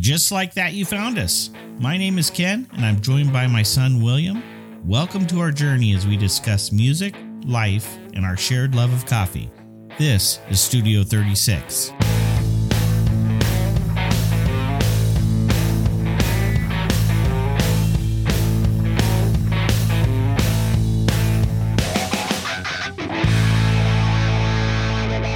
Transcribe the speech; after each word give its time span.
Just 0.00 0.32
like 0.32 0.54
that, 0.54 0.72
you 0.72 0.86
found 0.86 1.18
us. 1.18 1.50
My 1.78 1.98
name 1.98 2.16
is 2.16 2.30
Ken, 2.30 2.66
and 2.72 2.86
I'm 2.86 3.02
joined 3.02 3.34
by 3.34 3.46
my 3.46 3.62
son, 3.62 4.00
William. 4.00 4.42
Welcome 4.82 5.26
to 5.26 5.40
our 5.40 5.52
journey 5.52 5.94
as 5.94 6.06
we 6.06 6.16
discuss 6.16 6.72
music, 6.72 7.14
life, 7.44 7.98
and 8.14 8.24
our 8.24 8.34
shared 8.34 8.74
love 8.74 8.94
of 8.94 9.04
coffee. 9.04 9.50
This 9.98 10.40
is 10.48 10.58
Studio 10.58 11.02
36. 11.02 11.90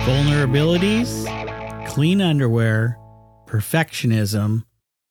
Vulnerabilities, 0.06 1.86
clean 1.86 2.22
underwear, 2.22 2.98
perfectionism, 3.54 4.64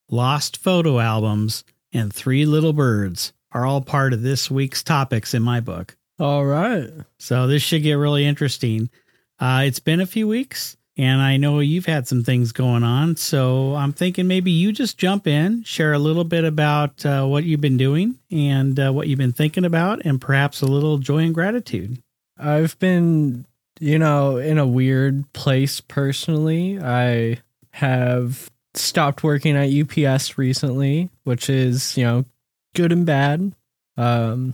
lost 0.09 0.57
photo 0.57 0.99
albums, 0.99 1.63
and 1.93 2.13
three 2.13 2.45
little 2.45 2.73
birds 2.73 3.31
are 3.53 3.65
all 3.65 3.79
part 3.79 4.11
of 4.11 4.21
this 4.21 4.51
week's 4.51 4.83
topics 4.83 5.33
in 5.33 5.41
my 5.41 5.61
book. 5.61 5.95
All 6.19 6.43
right. 6.43 6.89
So 7.19 7.47
this 7.47 7.63
should 7.63 7.83
get 7.83 7.93
really 7.93 8.25
interesting. 8.25 8.89
Uh, 9.39 9.63
it's 9.65 9.79
been 9.79 10.01
a 10.01 10.05
few 10.05 10.27
weeks, 10.27 10.75
and 10.97 11.21
I 11.21 11.37
know 11.37 11.59
you've 11.59 11.85
had 11.85 12.05
some 12.05 12.23
things 12.23 12.51
going 12.51 12.83
on. 12.83 13.15
So 13.15 13.75
I'm 13.75 13.93
thinking 13.93 14.27
maybe 14.27 14.51
you 14.51 14.73
just 14.73 14.97
jump 14.97 15.25
in, 15.25 15.63
share 15.63 15.93
a 15.93 15.99
little 15.99 16.25
bit 16.25 16.43
about 16.43 17.05
uh, 17.05 17.25
what 17.25 17.45
you've 17.45 17.61
been 17.61 17.77
doing 17.77 18.19
and 18.29 18.77
uh, 18.77 18.91
what 18.91 19.07
you've 19.07 19.19
been 19.19 19.31
thinking 19.31 19.63
about, 19.63 20.01
and 20.03 20.19
perhaps 20.19 20.61
a 20.61 20.65
little 20.65 20.97
joy 20.97 21.19
and 21.19 21.33
gratitude. 21.33 22.03
I've 22.37 22.77
been, 22.79 23.45
you 23.79 23.99
know, 23.99 24.35
in 24.35 24.57
a 24.57 24.67
weird 24.67 25.31
place 25.31 25.79
personally. 25.79 26.77
I 26.81 27.37
have 27.73 28.49
stopped 28.75 29.23
working 29.23 29.55
at 29.55 29.69
UPS 29.69 30.37
recently, 30.37 31.09
which 31.23 31.49
is, 31.49 31.97
you 31.97 32.03
know, 32.03 32.25
good 32.75 32.91
and 32.91 33.05
bad. 33.05 33.53
Um, 33.97 34.53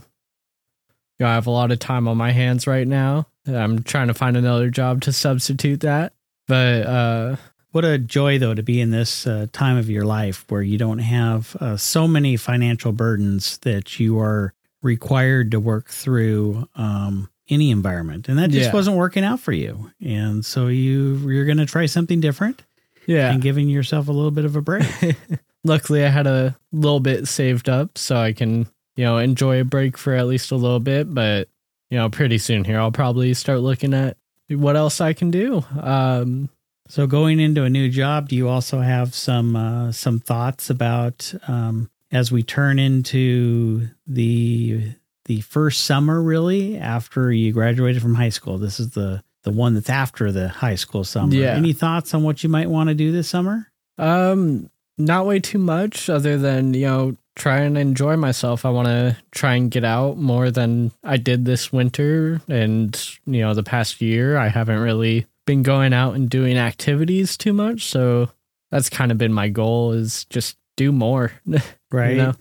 you 1.18 1.24
know, 1.26 1.28
I 1.30 1.34
have 1.34 1.46
a 1.46 1.50
lot 1.50 1.70
of 1.70 1.78
time 1.78 2.08
on 2.08 2.16
my 2.16 2.32
hands 2.32 2.66
right 2.66 2.86
now. 2.88 3.26
I'm 3.46 3.82
trying 3.82 4.08
to 4.08 4.14
find 4.14 4.36
another 4.36 4.70
job 4.70 5.02
to 5.02 5.12
substitute 5.12 5.80
that. 5.80 6.12
But 6.48 6.86
uh, 6.86 7.36
what 7.72 7.84
a 7.84 7.98
joy, 7.98 8.38
though, 8.38 8.54
to 8.54 8.62
be 8.62 8.80
in 8.80 8.90
this 8.90 9.26
uh, 9.26 9.46
time 9.52 9.76
of 9.76 9.88
your 9.90 10.04
life 10.04 10.44
where 10.48 10.62
you 10.62 10.78
don't 10.78 10.98
have 10.98 11.56
uh, 11.60 11.76
so 11.76 12.08
many 12.08 12.36
financial 12.36 12.92
burdens 12.92 13.58
that 13.58 14.00
you 14.00 14.18
are 14.18 14.52
required 14.82 15.50
to 15.50 15.60
work 15.60 15.88
through 15.88 16.68
um, 16.74 17.28
any 17.50 17.70
environment, 17.70 18.28
and 18.28 18.38
that 18.38 18.50
just 18.50 18.68
Yeah. 18.68 18.72
wasn't 18.72 18.96
working 18.96 19.24
out 19.24 19.40
for 19.40 19.52
you. 19.52 19.90
And 20.00 20.44
so 20.44 20.68
you 20.68 21.16
you're 21.28 21.44
going 21.44 21.58
to 21.58 21.66
try 21.66 21.86
something 21.86 22.20
different 22.20 22.62
yeah. 23.10 23.32
and 23.32 23.42
giving 23.42 23.68
yourself 23.68 24.08
a 24.08 24.12
little 24.12 24.30
bit 24.30 24.44
of 24.44 24.56
a 24.56 24.62
break. 24.62 24.86
Luckily, 25.64 26.04
I 26.04 26.08
had 26.08 26.26
a 26.26 26.56
little 26.72 27.00
bit 27.00 27.28
saved 27.28 27.68
up 27.68 27.98
so 27.98 28.16
I 28.16 28.32
can, 28.32 28.66
you 28.96 29.04
know, 29.04 29.18
enjoy 29.18 29.60
a 29.60 29.64
break 29.64 29.98
for 29.98 30.14
at 30.14 30.26
least 30.26 30.50
a 30.52 30.56
little 30.56 30.80
bit. 30.80 31.12
But, 31.12 31.48
you 31.90 31.98
know, 31.98 32.08
pretty 32.08 32.38
soon 32.38 32.64
here, 32.64 32.78
I'll 32.80 32.92
probably 32.92 33.34
start 33.34 33.60
looking 33.60 33.92
at 33.92 34.16
what 34.48 34.76
else 34.76 35.00
I 35.00 35.12
can 35.12 35.30
do. 35.30 35.64
Um, 35.80 36.48
So 36.88 37.06
going 37.06 37.38
into 37.38 37.62
a 37.62 37.70
new 37.70 37.88
job, 37.88 38.28
do 38.28 38.36
you 38.36 38.48
also 38.48 38.80
have 38.80 39.14
some 39.14 39.54
uh, 39.54 39.92
some 39.92 40.18
thoughts 40.18 40.70
about 40.70 41.32
um, 41.46 41.88
as 42.10 42.32
we 42.32 42.42
turn 42.42 42.80
into 42.80 43.88
the 44.08 44.94
the 45.26 45.40
first 45.42 45.84
summer, 45.84 46.20
really 46.20 46.76
after 46.78 47.30
you 47.30 47.52
graduated 47.52 48.02
from 48.02 48.16
high 48.16 48.30
school? 48.30 48.58
This 48.58 48.80
is 48.80 48.90
the 48.90 49.22
the 49.42 49.50
one 49.50 49.74
that's 49.74 49.90
after 49.90 50.30
the 50.32 50.48
high 50.48 50.74
school 50.74 51.04
summer. 51.04 51.34
Yeah. 51.34 51.54
Any 51.54 51.72
thoughts 51.72 52.12
on 52.14 52.22
what 52.22 52.42
you 52.42 52.48
might 52.48 52.68
want 52.68 52.88
to 52.88 52.94
do 52.94 53.12
this 53.12 53.28
summer? 53.28 53.66
um, 53.98 54.70
not 54.98 55.26
way 55.26 55.38
too 55.40 55.58
much 55.58 56.08
other 56.10 56.36
than, 56.38 56.74
you 56.74 56.86
know, 56.86 57.16
try 57.36 57.58
and 57.60 57.78
enjoy 57.78 58.16
myself. 58.16 58.64
I 58.64 58.70
want 58.70 58.88
to 58.88 59.16
try 59.30 59.54
and 59.54 59.70
get 59.70 59.84
out 59.84 60.16
more 60.18 60.50
than 60.50 60.92
I 61.02 61.16
did 61.16 61.44
this 61.44 61.72
winter. 61.72 62.40
And, 62.48 62.98
you 63.26 63.40
know, 63.40 63.54
the 63.54 63.62
past 63.62 64.00
year, 64.00 64.36
I 64.36 64.48
haven't 64.48 64.78
really 64.78 65.26
been 65.46 65.62
going 65.62 65.92
out 65.92 66.14
and 66.14 66.28
doing 66.28 66.58
activities 66.58 67.36
too 67.36 67.52
much. 67.52 67.84
So 67.86 68.30
that's 68.70 68.90
kind 68.90 69.10
of 69.10 69.18
been 69.18 69.32
my 69.32 69.48
goal 69.48 69.92
is 69.92 70.24
just 70.26 70.56
do 70.76 70.92
more. 70.92 71.32
Right. 71.92 72.16
know? 72.16 72.34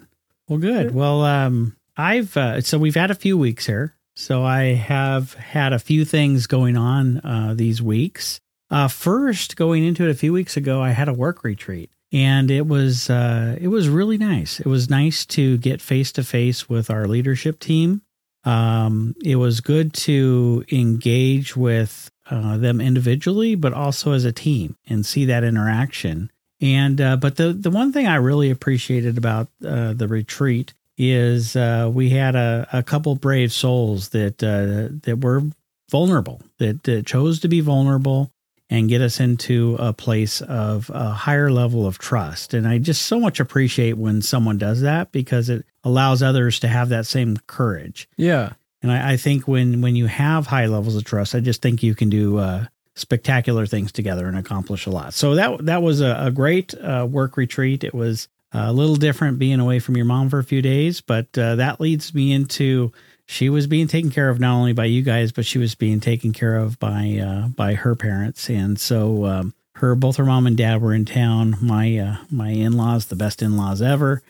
Well, 0.48 0.60
good. 0.60 0.94
Well, 0.94 1.24
um, 1.24 1.76
I've 1.98 2.38
uh, 2.38 2.62
so 2.62 2.78
we've 2.78 2.94
had 2.94 3.10
a 3.10 3.16
few 3.16 3.36
weeks 3.36 3.66
here. 3.66 3.96
So 4.20 4.44
I 4.44 4.74
have 4.74 5.34
had 5.36 5.72
a 5.72 5.80
few 5.80 6.04
things 6.04 6.46
going 6.46 6.76
on 6.76 7.20
uh, 7.20 7.54
these 7.56 7.82
weeks. 7.82 8.42
Uh, 8.70 8.90
first, 8.90 9.56
going 9.56 9.86
into 9.86 10.04
it 10.04 10.12
a 10.12 10.14
few 10.14 10.34
weeks 10.34 10.58
ago, 10.58 10.82
I 10.82 10.90
had 10.90 11.08
a 11.08 11.14
work 11.14 11.46
retreat, 11.46 11.90
and 12.12 12.52
it 12.52 12.68
was 12.68 13.10
uh, 13.10 13.58
it 13.62 13.70
was 13.70 13.88
really 13.88 14.18
nice. 14.18 14.60
It 14.60 14.66
was 14.66 14.90
nice 14.90 15.26
to 15.28 15.58
get 15.60 15.82
face 15.82 16.12
to 16.12 16.24
face 16.26 16.68
with 16.68 16.90
our 16.90 17.08
leadership 17.08 17.62
team. 17.62 18.02
Um, 18.44 19.16
it 19.24 19.38
was 19.38 19.62
good 19.62 19.94
to 19.94 20.66
engage 20.70 21.56
with 21.56 22.12
uh, 22.30 22.58
them 22.58 22.82
individually, 22.82 23.56
but 23.56 23.72
also 23.72 24.12
as 24.12 24.26
a 24.26 24.34
team, 24.34 24.76
and 24.86 25.06
see 25.06 25.24
that 25.26 25.46
interaction. 25.46 26.30
And 26.60 27.00
uh, 27.00 27.16
but 27.16 27.38
the 27.38 27.54
the 27.54 27.72
one 27.72 27.94
thing 27.94 28.06
I 28.06 28.16
really 28.16 28.52
appreciated 28.52 29.18
about 29.18 29.48
uh, 29.66 29.94
the 29.94 30.10
retreat 30.10 30.74
is 31.00 31.56
uh, 31.56 31.90
we 31.92 32.10
had 32.10 32.36
a, 32.36 32.68
a 32.74 32.84
couple 32.84 33.16
brave 33.16 33.54
souls 33.54 34.10
that 34.10 34.44
uh, 34.44 34.94
that 35.04 35.22
were 35.22 35.42
vulnerable 35.90 36.42
that, 36.58 36.84
that 36.84 37.06
chose 37.06 37.40
to 37.40 37.48
be 37.48 37.62
vulnerable 37.62 38.32
and 38.70 38.90
get 38.90 39.02
us 39.02 39.20
into 39.20 39.76
a 39.80 39.92
place 39.94 40.42
of 40.42 40.92
a 40.94 41.10
higher 41.10 41.52
level 41.52 41.88
of 41.88 41.98
trust. 41.98 42.54
And 42.54 42.68
I 42.68 42.78
just 42.78 43.04
so 43.04 43.20
much 43.20 43.40
appreciate 43.40 43.94
when 43.98 44.22
someone 44.22 44.60
does 44.60 44.82
that 44.82 45.12
because 45.12 45.50
it 45.50 45.66
allows 45.84 46.22
others 46.22 46.60
to 46.60 46.68
have 46.68 46.90
that 46.90 47.08
same 47.08 47.38
courage. 47.48 48.08
Yeah. 48.16 48.54
And 48.84 48.92
I, 48.92 49.14
I 49.14 49.18
think 49.18 49.48
when 49.48 49.82
when 49.82 49.96
you 49.96 50.06
have 50.08 50.48
high 50.48 50.68
levels 50.68 50.96
of 50.96 51.06
trust, 51.06 51.34
I 51.34 51.40
just 51.40 51.62
think 51.62 51.82
you 51.82 51.96
can 51.96 52.10
do 52.10 52.38
uh, 52.38 52.66
spectacular 52.96 53.66
things 53.66 53.92
together 53.92 54.28
and 54.28 54.38
accomplish 54.38 54.86
a 54.86 54.92
lot. 54.92 55.14
So 55.14 55.36
that 55.36 55.66
that 55.66 55.82
was 55.82 56.02
a, 56.02 56.16
a 56.20 56.32
great 56.32 56.74
uh, 56.76 57.08
work 57.10 57.38
retreat. 57.38 57.84
It 57.84 57.94
was 57.94 58.28
a 58.52 58.74
little 58.74 58.96
different 58.96 59.40
being 59.40 59.60
away 59.60 59.80
from 59.80 59.96
your 59.96 60.06
mom 60.06 60.30
for 60.30 60.40
a 60.40 60.44
few 60.44 60.62
days, 60.62 61.02
but 61.02 61.38
uh, 61.38 61.56
that 61.56 61.80
leads 61.80 62.14
me 62.14 62.32
into 62.34 62.92
she 63.28 63.50
was 63.50 63.68
being 63.68 63.88
taken 63.88 64.10
care 64.10 64.30
of 64.30 64.40
not 64.40 64.56
only 64.56 64.74
by 64.74 64.86
you 64.86 65.04
guys, 65.04 65.32
but 65.32 65.46
she 65.46 65.60
was 65.60 65.76
being 65.76 66.00
taken 66.00 66.34
care 66.34 66.56
of 66.56 66.80
by 66.80 67.20
uh, 67.24 67.48
by 67.50 67.76
her 67.76 67.96
parents, 67.96 68.50
and 68.50 68.80
so. 68.80 69.26
Um, 69.26 69.54
her 69.76 69.96
both 69.96 70.18
her 70.18 70.26
mom 70.26 70.46
and 70.46 70.58
dad 70.58 70.82
were 70.82 70.94
in 70.94 71.06
town. 71.06 71.56
My 71.62 71.98
uh, 71.98 72.18
my 72.30 72.50
in 72.50 72.74
laws, 72.74 73.06
the 73.06 73.16
best 73.16 73.42
in 73.42 73.56
laws 73.56 73.82
ever. 73.82 74.22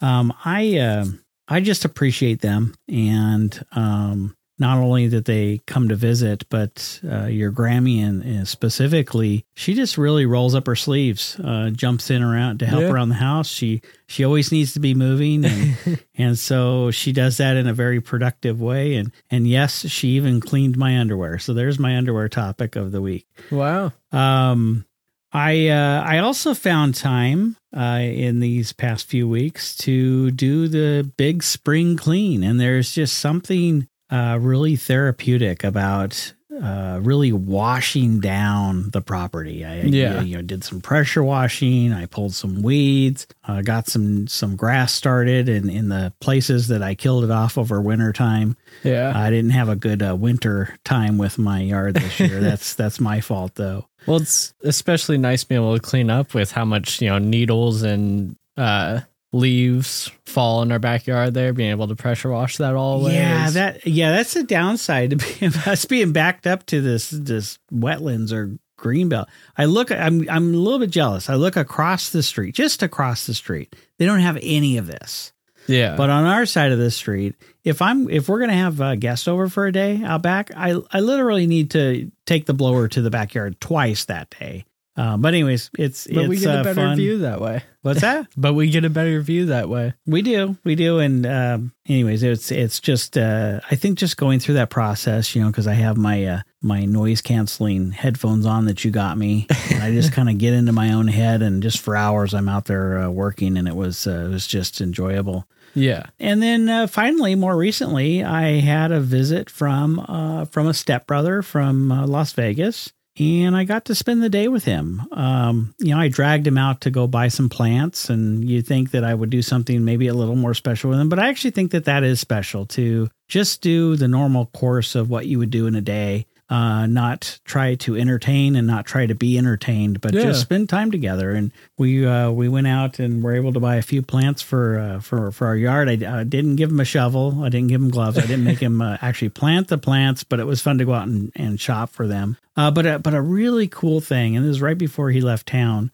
Um, 0.00 0.32
I 0.44 0.78
uh, 0.78 1.06
I 1.48 1.60
just 1.60 1.84
appreciate 1.84 2.40
them, 2.40 2.74
and 2.88 3.64
um, 3.72 4.36
not 4.58 4.78
only 4.78 5.06
that 5.08 5.24
they 5.24 5.60
come 5.66 5.88
to 5.88 5.94
visit, 5.96 6.44
but 6.48 7.00
uh, 7.08 7.26
your 7.26 7.52
Grammy 7.52 8.02
and, 8.02 8.22
and 8.22 8.46
specifically, 8.48 9.44
she 9.54 9.74
just 9.74 9.96
really 9.98 10.26
rolls 10.26 10.54
up 10.54 10.66
her 10.66 10.74
sleeves, 10.76 11.38
uh, 11.42 11.70
jumps 11.70 12.10
in 12.10 12.22
around 12.22 12.58
to 12.58 12.66
help 12.66 12.82
Yeah. 12.82 12.90
around 12.90 13.08
the 13.10 13.14
house. 13.16 13.48
She 13.48 13.82
she 14.06 14.24
always 14.24 14.50
needs 14.52 14.72
to 14.72 14.80
be 14.80 14.94
moving, 14.94 15.44
and 15.44 15.76
and 16.16 16.38
so 16.38 16.90
she 16.90 17.12
does 17.12 17.36
that 17.36 17.56
in 17.56 17.66
a 17.66 17.74
very 17.74 18.00
productive 18.00 18.60
way. 18.60 18.96
And 18.96 19.12
and 19.30 19.46
yes, 19.46 19.86
she 19.88 20.08
even 20.10 20.40
cleaned 20.40 20.76
my 20.76 20.98
underwear. 20.98 21.38
So 21.38 21.54
there's 21.54 21.78
my 21.78 21.96
underwear 21.96 22.28
topic 22.28 22.74
of 22.76 22.90
the 22.92 23.02
week. 23.02 23.26
Wow. 23.50 23.92
Um, 24.12 24.84
I 25.32 25.68
uh, 25.68 26.02
I 26.06 26.18
also 26.18 26.54
found 26.54 26.94
time 26.94 27.56
uh, 27.76 28.00
in 28.02 28.40
these 28.40 28.72
past 28.72 29.06
few 29.06 29.28
weeks 29.28 29.76
to 29.78 30.30
do 30.30 30.68
the 30.68 31.10
big 31.18 31.42
spring 31.42 31.96
clean, 31.98 32.42
and 32.42 32.58
there's 32.58 32.92
just 32.94 33.18
something 33.18 33.86
uh, 34.10 34.38
really 34.40 34.76
therapeutic 34.76 35.64
about 35.64 36.32
uh, 36.62 36.98
really 37.02 37.30
washing 37.32 38.18
down 38.18 38.90
the 38.90 39.00
property. 39.00 39.64
I 39.64 39.82
Yeah. 39.82 40.22
you 40.22 40.36
know 40.36 40.42
did 40.42 40.64
some 40.64 40.80
pressure 40.80 41.22
washing. 41.22 41.92
I 41.92 42.06
pulled 42.06 42.34
some 42.34 42.62
weeds, 42.62 43.28
uh, 43.46 43.62
got 43.62 43.86
some 43.86 44.26
some 44.26 44.56
grass 44.56 44.92
started, 44.92 45.48
and 45.48 45.70
in 45.70 45.88
the 45.88 46.12
places 46.20 46.66
that 46.68 46.82
I 46.82 46.96
killed 46.96 47.22
it 47.22 47.30
off 47.30 47.58
over 47.58 47.80
winter 47.80 48.12
time. 48.12 48.56
Yeah. 48.82 49.12
I 49.14 49.30
didn't 49.30 49.50
have 49.50 49.68
a 49.68 49.76
good 49.76 50.02
uh, 50.02 50.16
winter 50.16 50.76
time 50.84 51.16
with 51.16 51.38
my 51.38 51.60
yard 51.60 51.94
this 51.94 52.18
year. 52.18 52.40
that's 52.40 52.74
that's 52.74 52.98
my 52.98 53.20
fault 53.20 53.54
though. 53.54 53.86
Well, 54.06 54.16
it's 54.16 54.52
especially 54.64 55.18
nice 55.18 55.44
being 55.44 55.60
able 55.60 55.74
to 55.74 55.80
clean 55.80 56.10
up 56.10 56.34
with 56.34 56.50
how 56.50 56.64
much, 56.64 57.00
you 57.00 57.08
know, 57.08 57.18
needles 57.18 57.82
and 57.82 58.34
uh, 58.56 59.00
leaves 59.32 60.10
fall 60.24 60.62
in 60.62 60.72
our 60.72 60.78
backyard 60.78 61.34
there, 61.34 61.52
being 61.52 61.70
able 61.70 61.88
to 61.88 61.96
pressure 61.96 62.30
wash 62.30 62.56
that 62.58 62.74
all 62.74 63.00
away. 63.00 63.14
Yeah, 63.14 63.50
that 63.50 63.86
yeah, 63.86 64.10
that's 64.12 64.34
the 64.34 64.42
downside 64.42 65.10
to 65.10 65.16
being 65.16 65.52
us 65.66 65.84
being 65.84 66.12
backed 66.12 66.46
up 66.46 66.64
to 66.66 66.80
this 66.80 67.10
this 67.10 67.58
wetlands 67.72 68.32
or 68.32 68.58
greenbelt. 68.78 69.26
I 69.56 69.66
look, 69.66 69.90
I'm 69.90 70.28
I'm 70.30 70.54
a 70.54 70.56
little 70.56 70.78
bit 70.78 70.90
jealous. 70.90 71.28
I 71.28 71.34
look 71.34 71.56
across 71.56 72.10
the 72.10 72.22
street, 72.22 72.54
just 72.54 72.82
across 72.82 73.26
the 73.26 73.34
street. 73.34 73.74
They 73.98 74.06
don't 74.06 74.20
have 74.20 74.38
any 74.40 74.78
of 74.78 74.86
this. 74.86 75.32
yeah. 75.66 75.96
But 75.96 76.10
on 76.10 76.24
our 76.24 76.46
side 76.46 76.72
of 76.72 76.78
the 76.78 76.90
street, 76.90 77.34
if 77.64 77.82
I'm 77.82 78.08
if 78.08 78.28
we're 78.28 78.40
gonna 78.40 78.54
have 78.54 78.80
a 78.80 78.96
guest 78.96 79.28
over 79.28 79.48
for 79.48 79.66
a 79.66 79.72
day 79.72 80.02
out 80.02 80.22
back, 80.22 80.50
I 80.56 80.80
I 80.90 81.00
literally 81.00 81.46
need 81.46 81.72
to 81.72 82.10
take 82.24 82.46
the 82.46 82.54
blower 82.54 82.88
to 82.88 83.02
the 83.02 83.10
backyard 83.10 83.60
twice 83.60 84.06
that 84.06 84.30
day 84.38 84.64
Uh, 84.98 85.16
but 85.16 85.32
anyways, 85.32 85.70
it's 85.78 86.08
But 86.08 86.24
it's 86.24 86.28
we 86.28 86.38
get 86.38 86.54
a 86.56 86.58
uh, 86.58 86.64
better 86.64 86.80
fun. 86.80 86.96
view 86.96 87.18
that 87.18 87.40
way. 87.40 87.62
What's 87.82 88.00
that? 88.00 88.26
But 88.36 88.54
we 88.54 88.68
get 88.68 88.84
a 88.84 88.90
better 88.90 89.20
view 89.20 89.46
that 89.46 89.68
way. 89.68 89.94
We 90.06 90.22
do, 90.22 90.56
we 90.64 90.74
do, 90.74 90.98
and 90.98 91.24
um, 91.24 91.72
anyways, 91.86 92.24
it's 92.24 92.50
it's 92.50 92.80
just 92.80 93.16
uh, 93.16 93.60
I 93.70 93.76
think 93.76 93.98
just 93.98 94.16
going 94.16 94.40
through 94.40 94.56
that 94.56 94.70
process, 94.70 95.36
you 95.36 95.42
know, 95.42 95.48
because 95.48 95.68
I 95.68 95.74
have 95.74 95.96
my 95.96 96.24
uh, 96.26 96.40
my 96.60 96.84
noise 96.84 97.20
canceling 97.20 97.92
headphones 97.92 98.44
on 98.44 98.64
that 98.64 98.84
you 98.84 98.90
got 98.90 99.16
me, 99.16 99.46
and 99.70 99.82
I 99.82 99.92
just 99.92 100.12
kind 100.18 100.28
of 100.28 100.38
get 100.38 100.52
into 100.52 100.72
my 100.72 100.92
own 100.92 101.06
head, 101.06 101.42
and 101.42 101.62
just 101.62 101.78
for 101.78 101.94
hours 101.94 102.34
I'm 102.34 102.48
out 102.48 102.64
there 102.64 102.98
uh, 102.98 103.08
working, 103.08 103.56
and 103.56 103.68
it 103.68 103.76
was 103.76 104.06
uh, 104.06 104.26
it 104.26 104.30
was 104.30 104.48
just 104.48 104.80
enjoyable. 104.80 105.46
Yeah. 105.74 106.06
And 106.18 106.42
then 106.42 106.68
uh, 106.68 106.86
finally, 106.88 107.34
more 107.34 107.56
recently, 107.56 108.24
I 108.24 108.60
had 108.60 108.90
a 108.90 109.00
visit 109.00 109.48
from 109.48 110.00
uh, 110.00 110.46
from 110.46 110.66
a 110.66 110.74
stepbrother 110.74 111.42
from 111.42 111.92
uh, 111.92 112.06
Las 112.06 112.32
Vegas, 112.32 112.92
and 113.20 113.56
I 113.56 113.64
got 113.64 113.86
to 113.86 113.94
spend 113.94 114.22
the 114.22 114.28
day 114.28 114.48
with 114.48 114.64
him. 114.64 115.02
Um, 115.12 115.74
you 115.78 115.94
know, 115.94 116.00
I 116.00 116.08
dragged 116.08 116.46
him 116.46 116.58
out 116.58 116.82
to 116.82 116.90
go 116.90 117.06
buy 117.06 117.28
some 117.28 117.48
plants, 117.48 118.10
and 118.10 118.48
you 118.48 118.62
think 118.62 118.92
that 118.92 119.04
I 119.04 119.14
would 119.14 119.30
do 119.30 119.42
something 119.42 119.84
maybe 119.84 120.06
a 120.06 120.14
little 120.14 120.36
more 120.36 120.54
special 120.54 120.90
with 120.90 121.00
him, 121.00 121.08
but 121.08 121.18
I 121.18 121.28
actually 121.28 121.50
think 121.50 121.72
that 121.72 121.84
that 121.86 122.04
is 122.04 122.20
special 122.20 122.66
to 122.66 123.08
just 123.28 123.60
do 123.60 123.96
the 123.96 124.08
normal 124.08 124.46
course 124.46 124.94
of 124.94 125.10
what 125.10 125.26
you 125.26 125.38
would 125.38 125.50
do 125.50 125.66
in 125.66 125.74
a 125.74 125.80
day. 125.80 126.26
Uh, 126.50 126.86
not 126.86 127.38
try 127.44 127.74
to 127.74 127.94
entertain 127.94 128.56
and 128.56 128.66
not 128.66 128.86
try 128.86 129.04
to 129.04 129.14
be 129.14 129.36
entertained, 129.36 130.00
but 130.00 130.14
Yeah. 130.14 130.22
just 130.22 130.40
spend 130.40 130.70
time 130.70 130.90
together. 130.90 131.32
And 131.32 131.52
we 131.76 132.06
uh, 132.06 132.30
we 132.30 132.48
went 132.48 132.66
out 132.66 132.98
and 132.98 133.22
were 133.22 133.34
able 133.34 133.52
to 133.52 133.60
buy 133.60 133.76
a 133.76 133.82
few 133.82 134.00
plants 134.00 134.40
for 134.40 134.78
uh, 134.78 135.00
for 135.00 135.30
for 135.30 135.46
our 135.46 135.56
yard. 135.56 135.90
I, 135.90 136.20
I 136.20 136.24
didn't 136.24 136.56
give 136.56 136.70
him 136.70 136.80
a 136.80 136.86
shovel. 136.86 137.42
I 137.44 137.50
didn't 137.50 137.68
give 137.68 137.82
him 137.82 137.90
gloves. 137.90 138.16
I 138.16 138.22
didn't 138.22 138.44
make 138.44 138.60
him 138.60 138.80
uh, 138.80 138.96
actually 139.02 139.28
plant 139.28 139.68
the 139.68 139.76
plants, 139.76 140.24
but 140.24 140.40
it 140.40 140.46
was 140.46 140.62
fun 140.62 140.78
to 140.78 140.86
go 140.86 140.94
out 140.94 141.06
and, 141.06 141.30
and 141.36 141.60
shop 141.60 141.90
for 141.90 142.06
them. 142.06 142.38
Uh, 142.56 142.70
but 142.70 142.86
a, 142.86 142.98
but 142.98 143.12
a 143.14 143.20
really 143.20 143.68
cool 143.68 144.00
thing, 144.00 144.34
and 144.34 144.42
this 144.46 144.52
is 144.52 144.62
right 144.62 144.78
before 144.78 145.10
he 145.10 145.20
left 145.20 145.46
town. 145.46 145.90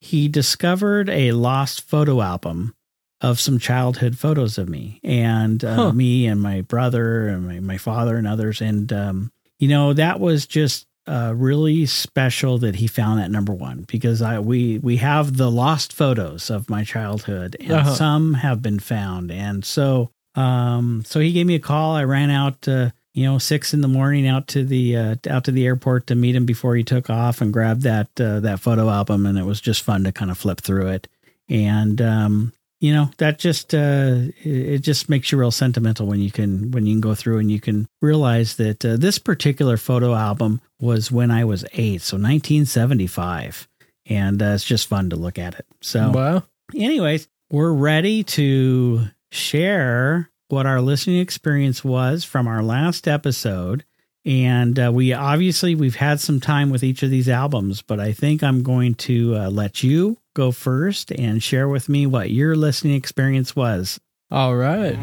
He 0.00 0.28
discovered 0.28 1.10
a 1.10 1.32
lost 1.32 1.82
photo 1.82 2.22
album 2.22 2.74
of 3.20 3.38
some 3.38 3.58
childhood 3.58 4.16
photos 4.16 4.56
of 4.56 4.66
me 4.66 4.98
and 5.04 5.62
uh, 5.62 5.74
Huh. 5.74 5.92
me 5.92 6.26
and 6.26 6.40
my 6.40 6.62
brother 6.62 7.28
and 7.28 7.46
my, 7.46 7.60
my 7.60 7.76
father 7.76 8.16
and 8.16 8.26
others. 8.26 8.62
And, 8.62 8.90
um, 8.94 9.30
you 9.60 9.68
know, 9.68 9.92
that 9.92 10.18
was 10.18 10.46
just 10.46 10.86
uh, 11.06 11.32
really 11.36 11.86
special 11.86 12.58
that 12.58 12.74
he 12.76 12.86
found 12.86 13.20
that 13.20 13.30
number 13.30 13.52
one 13.54 13.84
because 13.88 14.20
I 14.22 14.38
we 14.40 14.78
we 14.78 14.96
have 14.96 15.36
the 15.36 15.50
lost 15.50 15.92
photos 15.92 16.50
of 16.50 16.68
my 16.68 16.82
childhood 16.84 17.56
and 17.60 17.70
Uh-huh. 17.72 17.94
some 17.94 18.34
have 18.34 18.60
been 18.62 18.80
found. 18.80 19.30
And 19.30 19.64
so 19.64 20.10
um 20.36 21.02
so 21.04 21.20
he 21.20 21.32
gave 21.32 21.46
me 21.46 21.54
a 21.56 21.60
call. 21.60 21.94
I 21.96 22.04
ran 22.04 22.30
out 22.30 22.66
uh, 22.68 22.90
you 23.12 23.24
know, 23.24 23.38
six 23.38 23.74
in 23.74 23.80
the 23.80 23.88
morning 23.88 24.28
out 24.28 24.46
to 24.48 24.64
the 24.64 24.96
uh, 24.96 25.16
out 25.28 25.44
to 25.44 25.52
the 25.52 25.66
airport 25.66 26.06
to 26.06 26.14
meet 26.14 26.36
him 26.36 26.46
before 26.46 26.76
he 26.76 26.84
took 26.84 27.10
off 27.10 27.40
and 27.40 27.52
grabbed 27.52 27.82
that 27.82 28.08
uh, 28.20 28.38
that 28.40 28.60
photo 28.60 28.88
album, 28.88 29.26
and 29.26 29.36
it 29.36 29.44
was 29.44 29.60
just 29.60 29.82
fun 29.82 30.04
to 30.04 30.12
kind 30.12 30.30
of 30.30 30.38
flip 30.38 30.60
through 30.60 30.86
it. 30.88 31.08
And 31.48 32.00
um, 32.00 32.52
you 32.80 32.94
know, 32.94 33.10
that 33.18 33.38
just 33.38 33.74
uh, 33.74 34.16
it 34.42 34.78
just 34.78 35.08
makes 35.10 35.30
you 35.30 35.38
real 35.38 35.50
sentimental 35.50 36.06
when 36.06 36.20
you 36.20 36.30
can 36.30 36.70
when 36.70 36.86
you 36.86 36.94
can 36.94 37.00
go 37.02 37.14
through 37.14 37.38
and 37.38 37.50
you 37.50 37.60
can 37.60 37.86
realize 38.00 38.56
that 38.56 38.84
uh, 38.84 38.96
this 38.96 39.18
particular 39.18 39.76
photo 39.76 40.14
album 40.14 40.60
was 40.80 41.12
when 41.12 41.30
I 41.30 41.44
was 41.44 41.64
eight, 41.74 42.00
so 42.02 42.16
1975, 42.16 43.68
and 44.06 44.42
uh, 44.42 44.46
it's 44.46 44.64
just 44.64 44.88
fun 44.88 45.10
to 45.10 45.16
look 45.16 45.38
at 45.38 45.54
it. 45.58 45.66
So 45.80 46.10
Wow. 46.10 46.44
anyways, 46.74 47.28
we're 47.50 47.72
ready 47.72 48.24
to 48.24 49.06
share 49.30 50.30
what 50.48 50.66
our 50.66 50.80
listening 50.80 51.20
experience 51.20 51.84
was 51.84 52.24
from 52.24 52.48
our 52.48 52.62
last 52.62 53.06
episode. 53.06 53.84
And 54.24 54.78
uh, 54.78 54.90
we 54.92 55.12
obviously 55.12 55.74
we've 55.74 55.96
had 55.96 56.20
some 56.20 56.40
time 56.40 56.70
with 56.70 56.82
each 56.82 57.02
of 57.02 57.10
these 57.10 57.28
albums, 57.28 57.82
but 57.82 57.98
I 57.98 58.12
think 58.12 58.42
I'm 58.42 58.62
going 58.62 58.94
to 58.96 59.36
uh, 59.36 59.50
let 59.50 59.82
you 59.82 60.18
go 60.34 60.52
first 60.52 61.10
and 61.10 61.42
share 61.42 61.68
with 61.68 61.88
me 61.88 62.06
what 62.06 62.30
your 62.30 62.54
listening 62.54 62.94
experience 62.94 63.56
was. 63.56 63.98
All 64.30 64.56
right. 64.56 64.98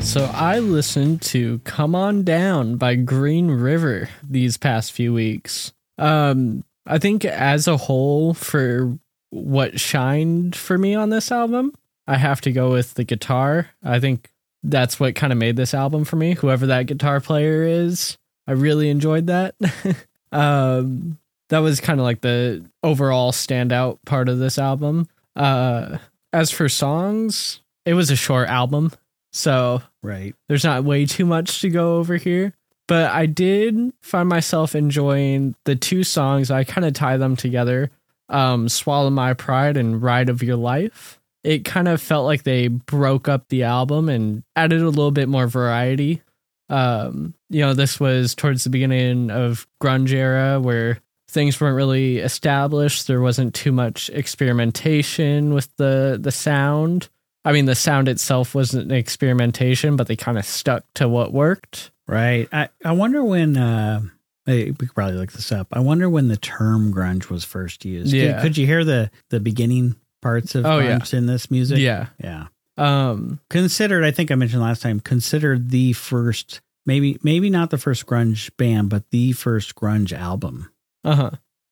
So 0.00 0.24
I 0.32 0.60
listened 0.60 1.20
to 1.22 1.58
Come 1.64 1.94
On 1.94 2.22
Down 2.22 2.76
by 2.76 2.94
Green 2.94 3.50
River 3.50 4.08
these 4.22 4.56
past 4.56 4.92
few 4.92 5.12
weeks. 5.12 5.72
Um 5.98 6.64
I 6.86 6.98
think 6.98 7.24
as 7.24 7.66
a 7.66 7.76
whole 7.76 8.32
for 8.32 8.96
what 9.30 9.80
shined 9.80 10.54
for 10.54 10.78
me 10.78 10.94
on 10.94 11.10
this 11.10 11.32
album, 11.32 11.74
I 12.06 12.16
have 12.16 12.40
to 12.42 12.52
go 12.52 12.70
with 12.70 12.94
the 12.94 13.04
guitar. 13.04 13.70
I 13.82 13.98
think 13.98 14.30
that's 14.70 14.98
what 15.00 15.14
kind 15.14 15.32
of 15.32 15.38
made 15.38 15.56
this 15.56 15.74
album 15.74 16.04
for 16.04 16.16
me. 16.16 16.34
Whoever 16.34 16.66
that 16.66 16.86
guitar 16.86 17.20
player 17.20 17.62
is, 17.64 18.16
I 18.46 18.52
really 18.52 18.90
enjoyed 18.90 19.26
that. 19.28 19.54
um 20.32 21.18
that 21.48 21.58
was 21.58 21.80
kind 21.80 22.00
of 22.00 22.04
like 22.04 22.20
the 22.22 22.64
overall 22.82 23.30
standout 23.32 23.98
part 24.04 24.28
of 24.28 24.38
this 24.38 24.58
album. 24.58 25.08
Uh 25.34 25.98
as 26.32 26.50
for 26.50 26.68
songs, 26.68 27.60
it 27.84 27.94
was 27.94 28.10
a 28.10 28.16
short 28.16 28.48
album, 28.48 28.90
so 29.32 29.82
Right. 30.02 30.34
there's 30.48 30.64
not 30.64 30.84
way 30.84 31.06
too 31.06 31.24
much 31.24 31.60
to 31.60 31.70
go 31.70 31.96
over 31.96 32.16
here. 32.16 32.52
But 32.88 33.10
I 33.10 33.26
did 33.26 33.92
find 34.00 34.28
myself 34.28 34.74
enjoying 34.76 35.54
the 35.64 35.74
two 35.74 36.04
songs. 36.04 36.50
I 36.50 36.62
kind 36.64 36.84
of 36.86 36.92
tie 36.94 37.16
them 37.16 37.34
together. 37.34 37.90
Um, 38.28 38.68
Swallow 38.68 39.10
My 39.10 39.34
Pride 39.34 39.76
and 39.76 40.00
Ride 40.02 40.28
of 40.28 40.42
Your 40.42 40.56
Life. 40.56 41.18
It 41.44 41.64
kind 41.64 41.86
of 41.88 42.00
felt 42.00 42.24
like 42.26 42.42
they 42.42 42.68
broke 42.68 43.28
up 43.28 43.48
the 43.48 43.62
album 43.64 44.08
and 44.08 44.42
added 44.56 44.82
a 44.82 44.86
little 44.88 45.10
bit 45.12 45.28
more 45.28 45.46
variety. 45.46 46.22
Um, 46.68 47.34
you 47.48 47.60
know, 47.60 47.74
this 47.74 48.00
was 48.00 48.34
towards 48.34 48.64
the 48.64 48.70
beginning 48.70 49.30
of 49.30 49.66
grunge 49.80 50.10
era 50.12 50.58
where 50.60 50.98
things 51.28 51.60
weren't 51.60 51.76
really 51.76 52.18
established. 52.18 53.06
There 53.06 53.20
wasn't 53.20 53.54
too 53.54 53.70
much 53.70 54.10
experimentation 54.10 55.54
with 55.54 55.74
the 55.76 56.18
the 56.20 56.32
sound. 56.32 57.08
I 57.44 57.52
mean, 57.52 57.66
the 57.66 57.76
sound 57.76 58.08
itself 58.08 58.54
wasn't 58.54 58.90
an 58.90 58.96
experimentation, 58.98 59.94
but 59.94 60.08
they 60.08 60.16
kind 60.16 60.38
of 60.38 60.44
stuck 60.44 60.84
to 60.94 61.08
what 61.08 61.32
worked. 61.32 61.92
Right. 62.08 62.48
I, 62.52 62.68
I 62.84 62.92
wonder 62.92 63.22
when 63.22 63.56
uh 63.56 64.00
we 64.46 64.72
could 64.72 64.94
probably 64.94 65.16
look 65.16 65.32
this 65.32 65.50
up. 65.52 65.68
I 65.72 65.80
wonder 65.80 66.08
when 66.08 66.28
the 66.28 66.36
term 66.36 66.92
grunge 66.92 67.28
was 67.30 67.44
first 67.44 67.84
used. 67.84 68.12
Could- 68.12 68.18
Yeah. 68.20 68.42
Could, 68.42 68.56
you 68.56 68.66
hear 68.66 68.84
the 68.84 69.10
the 69.30 69.38
beginning 69.40 69.96
parts 70.26 70.54
of 70.54 70.64
Oh, 70.66 70.78
yeah. 70.78 70.98
grunge 70.98 71.14
in 71.14 71.26
this 71.26 71.50
music? 71.50 71.78
Yeah. 71.78 72.06
Yeah. 72.22 72.46
Um. 72.78 73.40
considered 73.48 74.04
i 74.04 74.10
think 74.10 74.30
i 74.30 74.34
mentioned 74.34 74.60
last 74.62 74.82
time 74.82 75.00
considered 75.00 75.70
the 75.70 75.94
first 75.94 76.60
maybe 76.84 77.18
maybe 77.22 77.48
not 77.48 77.70
the 77.70 77.78
first 77.78 78.04
grunge 78.06 78.50
band 78.58 78.90
but 78.90 79.02
the 79.10 79.32
first 79.32 79.74
grunge 79.74 80.12
album 80.12 80.70
Uh 81.04 81.14
huh. 81.16 81.30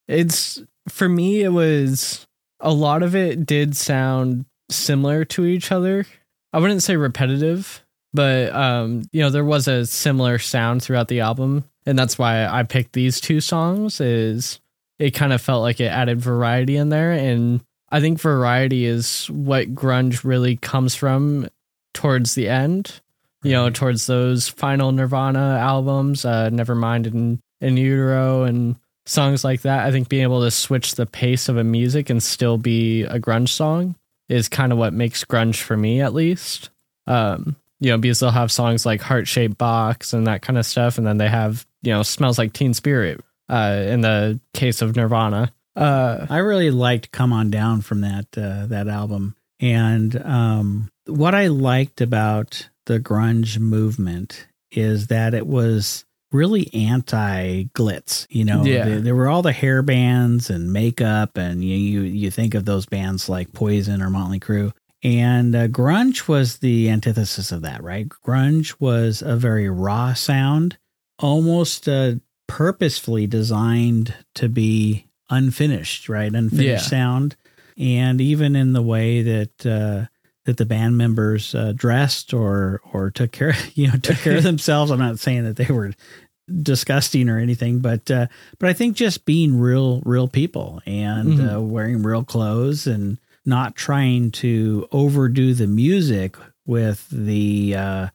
It's 0.09 0.63
for 0.89 1.09
me. 1.09 1.43
It 1.43 1.49
was 1.53 2.27
a 2.61 2.73
lot 2.73 3.03
of 3.03 3.15
it 3.17 3.45
did 3.47 3.77
sound 3.77 4.45
similar 4.71 5.25
to 5.27 5.45
each 5.45 5.73
other. 5.73 6.07
I 6.53 6.59
wouldn't 6.59 6.83
say 6.83 6.97
repetitive, 6.97 7.83
but 8.13 8.53
um, 8.55 9.03
you 9.13 9.21
know, 9.23 9.31
there 9.31 9.45
was 9.45 9.67
a 9.69 9.85
similar 9.87 10.39
sound 10.39 10.83
throughout 10.83 11.09
the 11.09 11.21
album, 11.21 11.65
and 11.87 11.99
that's 11.99 12.19
why 12.19 12.47
I 12.47 12.63
picked 12.65 12.93
these 12.93 13.21
two 13.21 13.41
songs. 13.41 14.01
Is 14.01 14.61
it 14.99 15.13
kind 15.13 15.33
of 15.33 15.41
felt 15.43 15.63
like 15.63 15.81
it 15.81 15.87
added 15.93 16.21
variety 16.21 16.77
in 16.77 16.89
there, 16.91 17.13
and 17.13 17.61
I 17.95 18.01
think 18.01 18.21
variety 18.21 18.87
is 18.87 19.31
what 19.31 19.73
grunge 19.73 20.25
really 20.25 20.57
comes 20.57 20.97
from 20.97 21.49
towards 21.93 22.35
the 22.35 22.49
end. 22.49 23.01
You 23.45 23.53
know, 23.53 23.71
towards 23.71 24.07
those 24.07 24.49
final 24.49 24.91
Nirvana 24.91 25.59
albums, 25.61 26.25
uh, 26.25 26.51
Nevermind 26.51 27.07
and 27.07 27.39
in 27.61 27.77
Utero 27.77 28.43
and 28.43 28.75
songs 29.07 29.45
like 29.45 29.61
that. 29.61 29.87
I 29.87 29.93
think 29.93 30.09
being 30.09 30.25
able 30.25 30.41
to 30.43 30.51
switch 30.51 30.97
the 30.97 31.07
pace 31.07 31.49
of 31.49 31.57
a 31.57 31.63
music 31.63 32.11
and 32.11 32.21
still 32.21 32.59
be 32.59 33.05
a 33.05 33.21
grunge 33.21 33.51
song 33.51 33.95
is 34.29 34.49
kind 34.49 34.73
of 34.73 34.79
what 34.79 34.93
makes 34.93 35.25
grunge 35.25 35.61
for 35.61 35.77
me, 35.77 36.01
at 36.01 36.15
least. 36.15 36.71
Um, 37.07 37.55
you 37.79 37.93
know, 37.93 37.99
because 37.99 38.19
they'll 38.19 38.31
have 38.31 38.51
songs 38.51 38.85
like 38.85 39.03
Heart 39.03 39.29
Shaped 39.29 39.57
Box 39.57 40.13
and 40.13 40.27
that 40.27 40.43
kind 40.43 40.59
of 40.59 40.67
stuff, 40.67 40.99
and 40.99 41.07
then 41.07 41.19
they 41.19 41.29
have 41.29 41.65
you 41.83 41.93
know 41.93 42.03
Smells 42.03 42.39
Like 42.39 42.55
Teen 42.55 42.75
Spirit. 42.75 43.21
Uh, 43.49 43.85
in 43.87 44.01
the 44.01 44.41
case 44.53 44.83
of 44.83 44.97
Nirvana, 44.97 45.53
uh, 45.77 46.27
i 46.31 46.39
really 46.39 46.71
liked 46.71 47.11
come 47.13 47.33
on 47.33 47.51
down 47.51 47.81
from 47.81 48.01
that 48.01 48.27
uh, 48.37 48.67
that 48.67 48.89
album. 48.89 49.37
And 49.61 50.21
um 50.25 50.91
what 51.07 51.35
i 51.35 51.47
liked 51.47 52.01
about 52.01 52.69
the 52.87 53.01
grunge 53.01 53.59
movement 53.59 54.47
is 54.71 55.07
that 55.09 55.35
it 55.35 55.47
was 55.47 56.05
really 56.33 56.69
anti 56.75 57.65
glitz 57.75 58.27
you 58.29 58.45
know? 58.45 58.65
Yeah. 58.65 58.85
there, 58.85 59.01
there 59.01 59.15
were 59.15 59.29
all 59.29 59.43
the 59.43 59.53
hair 59.53 59.83
bands 59.83 60.51
and 60.51 60.73
makeup 60.73 61.37
and 61.37 61.65
you, 61.65 61.77
you 61.77 62.01
you 62.03 62.31
think 62.31 62.55
of 62.55 62.65
those 62.65 62.87
bands 62.87 63.29
like 63.29 63.53
poison 63.53 64.03
or 64.03 64.11
motley 64.11 64.41
crue. 64.41 64.73
And 65.03 65.55
uh, 65.55 65.69
grunge 65.69 66.29
was 66.29 66.59
the 66.59 66.89
antithesis 66.91 67.53
of 67.53 67.63
that 67.63 67.83
right? 67.83 68.09
Grunge 68.09 68.75
was 68.81 69.23
a 69.23 69.37
very 69.37 69.69
raw 69.69 70.15
sound 70.15 70.79
almost 71.19 71.89
uh, 71.89 72.15
purposefully 72.47 73.27
designed 73.27 74.15
to 74.35 74.49
be 74.49 75.07
unfinished 75.31 76.09
right 76.09 76.33
unfinished 76.35 76.85
Yeah. 76.85 76.89
sound 76.89 77.37
and 77.77 78.21
even 78.21 78.55
in 78.57 78.73
the 78.73 78.83
way 78.83 79.23
that 79.23 79.67
uh 79.67 80.07
that 80.45 80.59
the 80.59 80.67
band 80.67 80.99
members 80.99 81.55
uh, 81.55 81.73
dressed 81.75 82.35
or 82.35 82.81
or 82.93 83.11
took 83.11 83.33
care 83.33 83.55
you 83.75 83.87
know 83.89 83.95
took 83.97 84.19
care 84.19 84.37
of 84.37 84.43
themselves 84.51 84.91
i'm 84.91 84.99
not 84.99 85.19
saying 85.19 85.45
that 85.45 85.57
they 85.57 85.73
were 85.73 85.93
disgusting 86.63 87.31
or 87.31 87.39
anything, 87.39 87.79
but 87.79 88.11
uh, 88.11 88.27
but 88.59 88.69
I 88.69 88.75
think 88.75 88.97
just 88.97 89.25
being 89.25 89.59
real 89.59 90.03
real 90.05 90.29
people 90.29 90.83
and 90.85 91.39
Mhm. 91.39 91.55
uh, 91.57 91.61
wearing 91.63 92.03
real 92.03 92.23
clothes 92.23 92.87
and 92.87 93.17
not 93.47 93.77
trying 93.77 94.31
to 94.33 94.87
overdo 94.93 95.55
the 95.55 95.67
music 95.67 96.37
with 96.67 97.09
the 97.11 97.75
uh, 97.75 98.09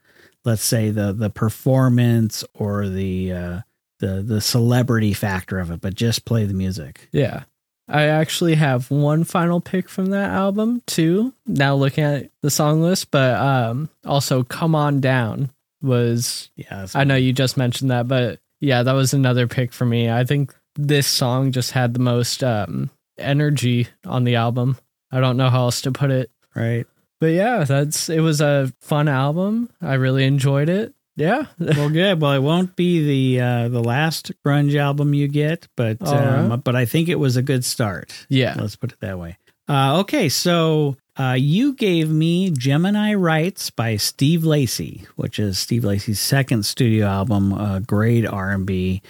let's 0.45 0.63
say 0.63 0.91
the 0.91 1.11
the 1.11 1.31
performance 1.31 2.43
or 2.53 2.87
the 2.87 3.33
uh, 3.33 3.59
the 3.99 4.21
the 4.21 4.41
celebrity 4.41 5.13
factor 5.13 5.59
of 5.59 5.71
it, 5.71 5.81
but 5.81 5.95
just 5.95 6.25
play 6.25 6.45
the 6.45 6.53
music. 6.53 7.07
Yeah. 7.11 7.43
I 7.87 8.03
actually 8.03 8.53
have 8.53 8.91
one 8.91 9.23
final 9.23 9.59
pick 9.61 9.89
from 9.89 10.07
that 10.07 10.29
album 10.29 10.83
too. 10.85 11.33
Now 11.47 11.73
looking 11.75 12.03
at 12.03 12.29
the 12.43 12.51
song 12.51 12.81
list, 12.81 13.09
but 13.11 13.35
um 13.35 13.89
also 14.05 14.43
Come 14.43 14.75
On 14.75 15.01
Down 15.01 15.51
was 15.81 16.49
Yeah, 16.55 16.85
I 16.93 17.03
know 17.03 17.15
you 17.15 17.33
just 17.33 17.57
mentioned 17.57 17.89
that, 17.91 18.07
but 18.07 18.39
yeah, 18.59 18.83
that 18.83 18.93
was 18.93 19.13
another 19.13 19.47
pick 19.47 19.73
for 19.73 19.85
me. 19.85 20.09
I 20.09 20.23
think 20.23 20.53
this 20.75 21.07
song 21.07 21.51
just 21.51 21.71
had 21.71 21.93
the 21.93 21.99
most 21.99 22.43
um 22.43 22.91
energy 23.17 23.87
on 24.05 24.23
the 24.23 24.35
album. 24.35 24.77
I 25.11 25.19
don't 25.19 25.37
know 25.37 25.49
how 25.49 25.61
else 25.61 25.81
to 25.81 25.91
put 25.91 26.11
it. 26.11 26.29
right. 26.55 26.85
But 27.19 27.33
yeah, 27.33 27.65
that's 27.65 28.07
it 28.07 28.21
was 28.21 28.39
a 28.39 28.71
fun 28.79 29.09
album. 29.09 29.69
I 29.81 29.95
really 29.95 30.23
enjoyed 30.23 30.69
it. 30.69 30.93
Yeah. 31.19 31.47
well, 31.59 31.89
good. 31.89 32.21
Well, 32.21 32.31
it 32.31 32.39
won't 32.39 32.75
be 32.75 33.35
the 33.35 33.43
uh, 33.43 33.67
the 33.67 33.83
last 33.83 34.31
grunge 34.45 34.75
album 34.75 35.13
you 35.13 35.27
get, 35.27 35.67
but 35.75 36.01
um, 36.07 36.49
right. 36.49 36.63
but 36.63 36.75
I 36.75 36.85
think 36.85 37.09
it 37.09 37.19
was 37.19 37.35
a 37.35 37.41
good 37.41 37.65
start. 37.65 38.25
yeah. 38.29 38.55
Let's 38.57 38.75
put 38.75 38.93
it 38.93 38.99
that 39.01 39.19
way. 39.19 39.37
Uh, 39.67 39.99
okay, 39.99 40.29
so 40.29 40.97
uh, 41.19 41.35
you 41.37 41.73
gave 41.73 42.09
me 42.09 42.49
Gemini 42.49 43.13
Rights 43.13 43.69
by 43.69 43.97
Steve 43.97 44.43
Lacy, 44.43 45.05
which 45.15 45.37
is 45.37 45.59
Steve 45.59 45.83
Lacy's 45.83 46.19
second 46.19 46.65
studio 46.65 47.05
album, 47.05 47.53
uh, 47.53 47.79
great 47.79 48.25
R 48.25 48.49
and 48.51 48.65
B. 48.65 49.01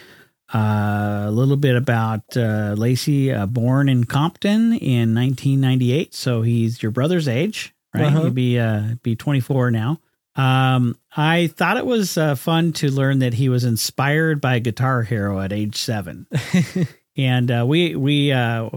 Uh, 0.52 1.26
a 1.26 1.30
little 1.30 1.56
bit 1.56 1.76
about 1.76 2.36
uh, 2.36 2.74
Lacy, 2.76 3.32
uh, 3.32 3.46
born 3.46 3.88
in 3.88 4.02
Compton 4.02 4.72
in 4.72 5.14
1998, 5.14 6.12
so 6.12 6.42
he's 6.42 6.82
your 6.82 6.90
brother's 6.90 7.28
age, 7.28 7.72
right? 7.94 8.06
Uh-huh. 8.06 8.24
He'd 8.24 8.34
be 8.34 8.58
uh, 8.58 8.96
be 9.04 9.14
24 9.14 9.70
now. 9.70 10.00
Um, 10.36 10.96
I 11.16 11.48
thought 11.48 11.76
it 11.76 11.86
was 11.86 12.16
uh, 12.16 12.34
fun 12.34 12.72
to 12.74 12.90
learn 12.90 13.18
that 13.18 13.34
he 13.34 13.48
was 13.48 13.64
inspired 13.64 14.40
by 14.40 14.60
Guitar 14.60 15.02
Hero 15.02 15.40
at 15.40 15.52
age 15.52 15.76
seven 15.76 16.26
and 17.16 17.50
uh, 17.50 17.64
we 17.66 17.96
we 17.96 18.32
uh, 18.32 18.68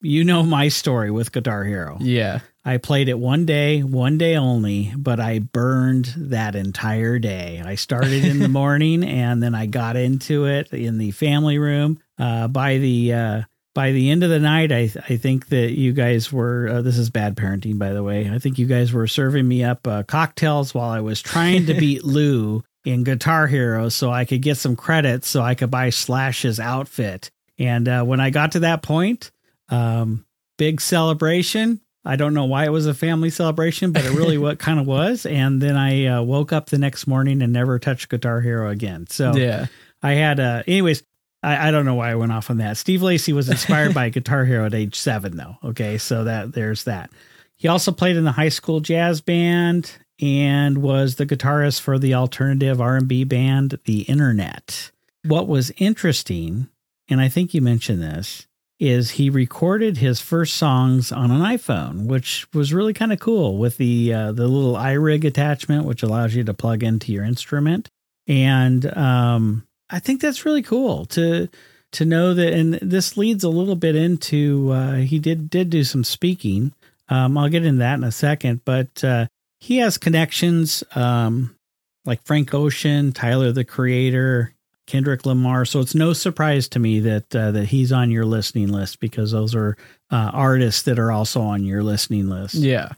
you 0.00 0.24
know 0.24 0.42
my 0.42 0.68
story 0.68 1.10
with 1.10 1.32
Guitar 1.32 1.64
Hero. 1.64 1.98
yeah. 2.00 2.40
I 2.62 2.76
played 2.76 3.08
it 3.08 3.18
one 3.18 3.46
day, 3.46 3.82
one 3.82 4.18
day 4.18 4.36
only, 4.36 4.92
but 4.94 5.18
I 5.18 5.38
burned 5.38 6.12
that 6.14 6.54
entire 6.54 7.18
day. 7.18 7.62
I 7.64 7.74
started 7.76 8.22
in 8.22 8.38
the 8.38 8.48
morning 8.50 9.02
and 9.02 9.42
then 9.42 9.54
I 9.54 9.64
got 9.64 9.96
into 9.96 10.44
it 10.44 10.70
in 10.70 10.98
the 10.98 11.10
family 11.12 11.56
room. 11.56 12.00
Uh, 12.18 12.48
by 12.48 12.76
the 12.76 13.14
uh, 13.14 13.42
by 13.80 13.92
the 13.92 14.10
end 14.10 14.22
of 14.22 14.28
the 14.28 14.38
night, 14.38 14.72
I 14.72 14.90
I 15.08 15.16
think 15.16 15.48
that 15.48 15.70
you 15.70 15.94
guys 15.94 16.30
were 16.30 16.68
uh, 16.68 16.82
this 16.82 16.98
is 16.98 17.08
bad 17.08 17.34
parenting, 17.34 17.78
by 17.78 17.94
the 17.94 18.02
way. 18.02 18.28
I 18.30 18.38
think 18.38 18.58
you 18.58 18.66
guys 18.66 18.92
were 18.92 19.06
serving 19.06 19.48
me 19.48 19.64
up 19.64 19.86
uh, 19.86 20.02
cocktails 20.02 20.74
while 20.74 20.90
I 20.90 21.00
was 21.00 21.22
trying 21.22 21.64
to 21.64 21.72
beat 21.72 22.04
Lou 22.16 22.62
in 22.84 23.04
Guitar 23.04 23.46
Hero, 23.46 23.88
so 23.88 24.10
I 24.10 24.26
could 24.26 24.42
get 24.42 24.58
some 24.58 24.76
credits, 24.76 25.28
so 25.28 25.40
I 25.40 25.54
could 25.54 25.70
buy 25.70 25.88
Slash's 25.88 26.60
outfit. 26.60 27.30
And 27.58 27.88
uh, 27.88 28.04
when 28.04 28.20
I 28.20 28.28
got 28.28 28.52
to 28.52 28.60
that 28.60 28.82
point, 28.82 29.30
um, 29.70 30.26
big 30.58 30.82
celebration. 30.82 31.80
I 32.04 32.16
don't 32.16 32.34
know 32.34 32.44
why 32.44 32.66
it 32.66 32.72
was 32.72 32.86
a 32.86 32.92
family 32.92 33.30
celebration, 33.30 33.92
but 33.92 34.04
it 34.04 34.10
really 34.10 34.36
what 34.46 34.58
kind 34.58 34.78
of 34.78 34.86
was. 34.86 35.24
And 35.24 35.58
then 35.62 35.78
I 35.78 36.04
uh, 36.04 36.22
woke 36.22 36.52
up 36.52 36.66
the 36.66 36.76
next 36.76 37.06
morning 37.06 37.40
and 37.40 37.50
never 37.50 37.78
touched 37.78 38.10
Guitar 38.10 38.42
Hero 38.42 38.68
again. 38.68 39.06
So 39.08 39.34
Yeah. 39.34 39.68
I 40.02 40.12
had, 40.12 40.38
uh, 40.38 40.64
anyways, 40.66 41.02
I, 41.42 41.68
I 41.68 41.70
don't 41.70 41.84
know 41.84 41.94
why 41.94 42.10
I 42.10 42.14
went 42.16 42.32
off 42.32 42.50
on 42.50 42.58
that. 42.58 42.76
Steve 42.76 43.02
Lacy 43.02 43.32
was 43.32 43.48
inspired 43.48 43.94
by 43.94 44.06
a 44.06 44.10
Guitar 44.10 44.44
Hero 44.44 44.66
at 44.66 44.74
age 44.74 44.96
seven, 44.96 45.36
though. 45.36 45.56
Okay, 45.64 45.98
so 45.98 46.24
that 46.24 46.52
there's 46.52 46.84
that. 46.84 47.10
He 47.56 47.68
also 47.68 47.92
played 47.92 48.16
in 48.16 48.24
the 48.24 48.32
high 48.32 48.48
school 48.48 48.80
jazz 48.80 49.20
band 49.20 49.92
and 50.20 50.78
was 50.78 51.16
the 51.16 51.26
guitarist 51.26 51.80
for 51.80 51.98
the 51.98 52.14
alternative 52.14 52.80
R&B 52.80 53.24
band 53.24 53.78
The 53.84 54.02
Internet. 54.02 54.90
What 55.24 55.48
was 55.48 55.72
interesting, 55.76 56.68
and 57.08 57.20
I 57.20 57.28
think 57.28 57.52
you 57.52 57.60
mentioned 57.60 58.02
this, 58.02 58.46
is 58.78 59.12
he 59.12 59.28
recorded 59.28 59.98
his 59.98 60.20
first 60.20 60.56
songs 60.56 61.12
on 61.12 61.30
an 61.30 61.42
iPhone, 61.42 62.06
which 62.06 62.46
was 62.54 62.72
really 62.72 62.94
kind 62.94 63.12
of 63.12 63.20
cool 63.20 63.58
with 63.58 63.76
the 63.76 64.12
uh, 64.12 64.32
the 64.32 64.48
little 64.48 64.74
iRig 64.74 65.24
attachment, 65.24 65.84
which 65.84 66.02
allows 66.02 66.34
you 66.34 66.42
to 66.44 66.54
plug 66.54 66.82
into 66.82 67.12
your 67.12 67.24
instrument. 67.24 67.90
And 68.26 68.86
um, 68.96 69.66
I 69.90 69.98
think 69.98 70.20
that's 70.20 70.44
really 70.44 70.62
cool 70.62 71.06
to 71.06 71.48
to 71.92 72.04
know 72.04 72.34
that. 72.34 72.52
And 72.52 72.74
this 72.74 73.16
leads 73.16 73.44
a 73.44 73.48
little 73.48 73.76
bit 73.76 73.96
into 73.96 74.70
uh, 74.72 74.96
he 74.96 75.18
did 75.18 75.50
did 75.50 75.70
do 75.70 75.84
some 75.84 76.04
speaking. 76.04 76.72
Um, 77.08 77.36
I'll 77.36 77.48
get 77.48 77.64
into 77.64 77.80
that 77.80 77.94
in 77.94 78.04
a 78.04 78.12
second, 78.12 78.64
but 78.64 79.02
uh, 79.02 79.26
he 79.58 79.78
has 79.78 79.98
connections 79.98 80.84
um, 80.94 81.56
like 82.04 82.22
Frank 82.24 82.54
Ocean, 82.54 83.12
Tyler 83.12 83.50
the 83.52 83.64
Creator, 83.64 84.54
Kendrick 84.86 85.26
Lamar. 85.26 85.64
So 85.64 85.80
it's 85.80 85.94
no 85.94 86.12
surprise 86.12 86.68
to 86.68 86.78
me 86.78 87.00
that 87.00 87.34
uh, 87.34 87.50
that 87.52 87.66
he's 87.66 87.92
on 87.92 88.10
your 88.10 88.24
listening 88.24 88.68
list 88.68 89.00
because 89.00 89.32
those 89.32 89.54
are 89.54 89.76
uh, 90.10 90.30
artists 90.32 90.82
that 90.82 90.98
are 90.98 91.12
also 91.12 91.40
on 91.42 91.64
your 91.64 91.82
listening 91.82 92.28
list. 92.28 92.54
Yeah. 92.54 92.92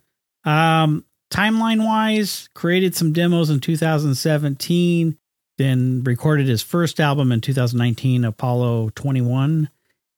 Um, 0.45 1.05
timeline 1.31 1.85
wise, 1.85 2.49
created 2.55 2.95
some 2.95 3.13
demos 3.13 3.51
in 3.51 3.61
2017, 3.61 5.19
then 5.62 6.02
recorded 6.04 6.49
his 6.49 6.62
first 6.62 6.99
album 7.00 7.31
in 7.33 7.40
2019, 7.40 8.25
Apollo 8.25 8.90
21, 8.97 9.69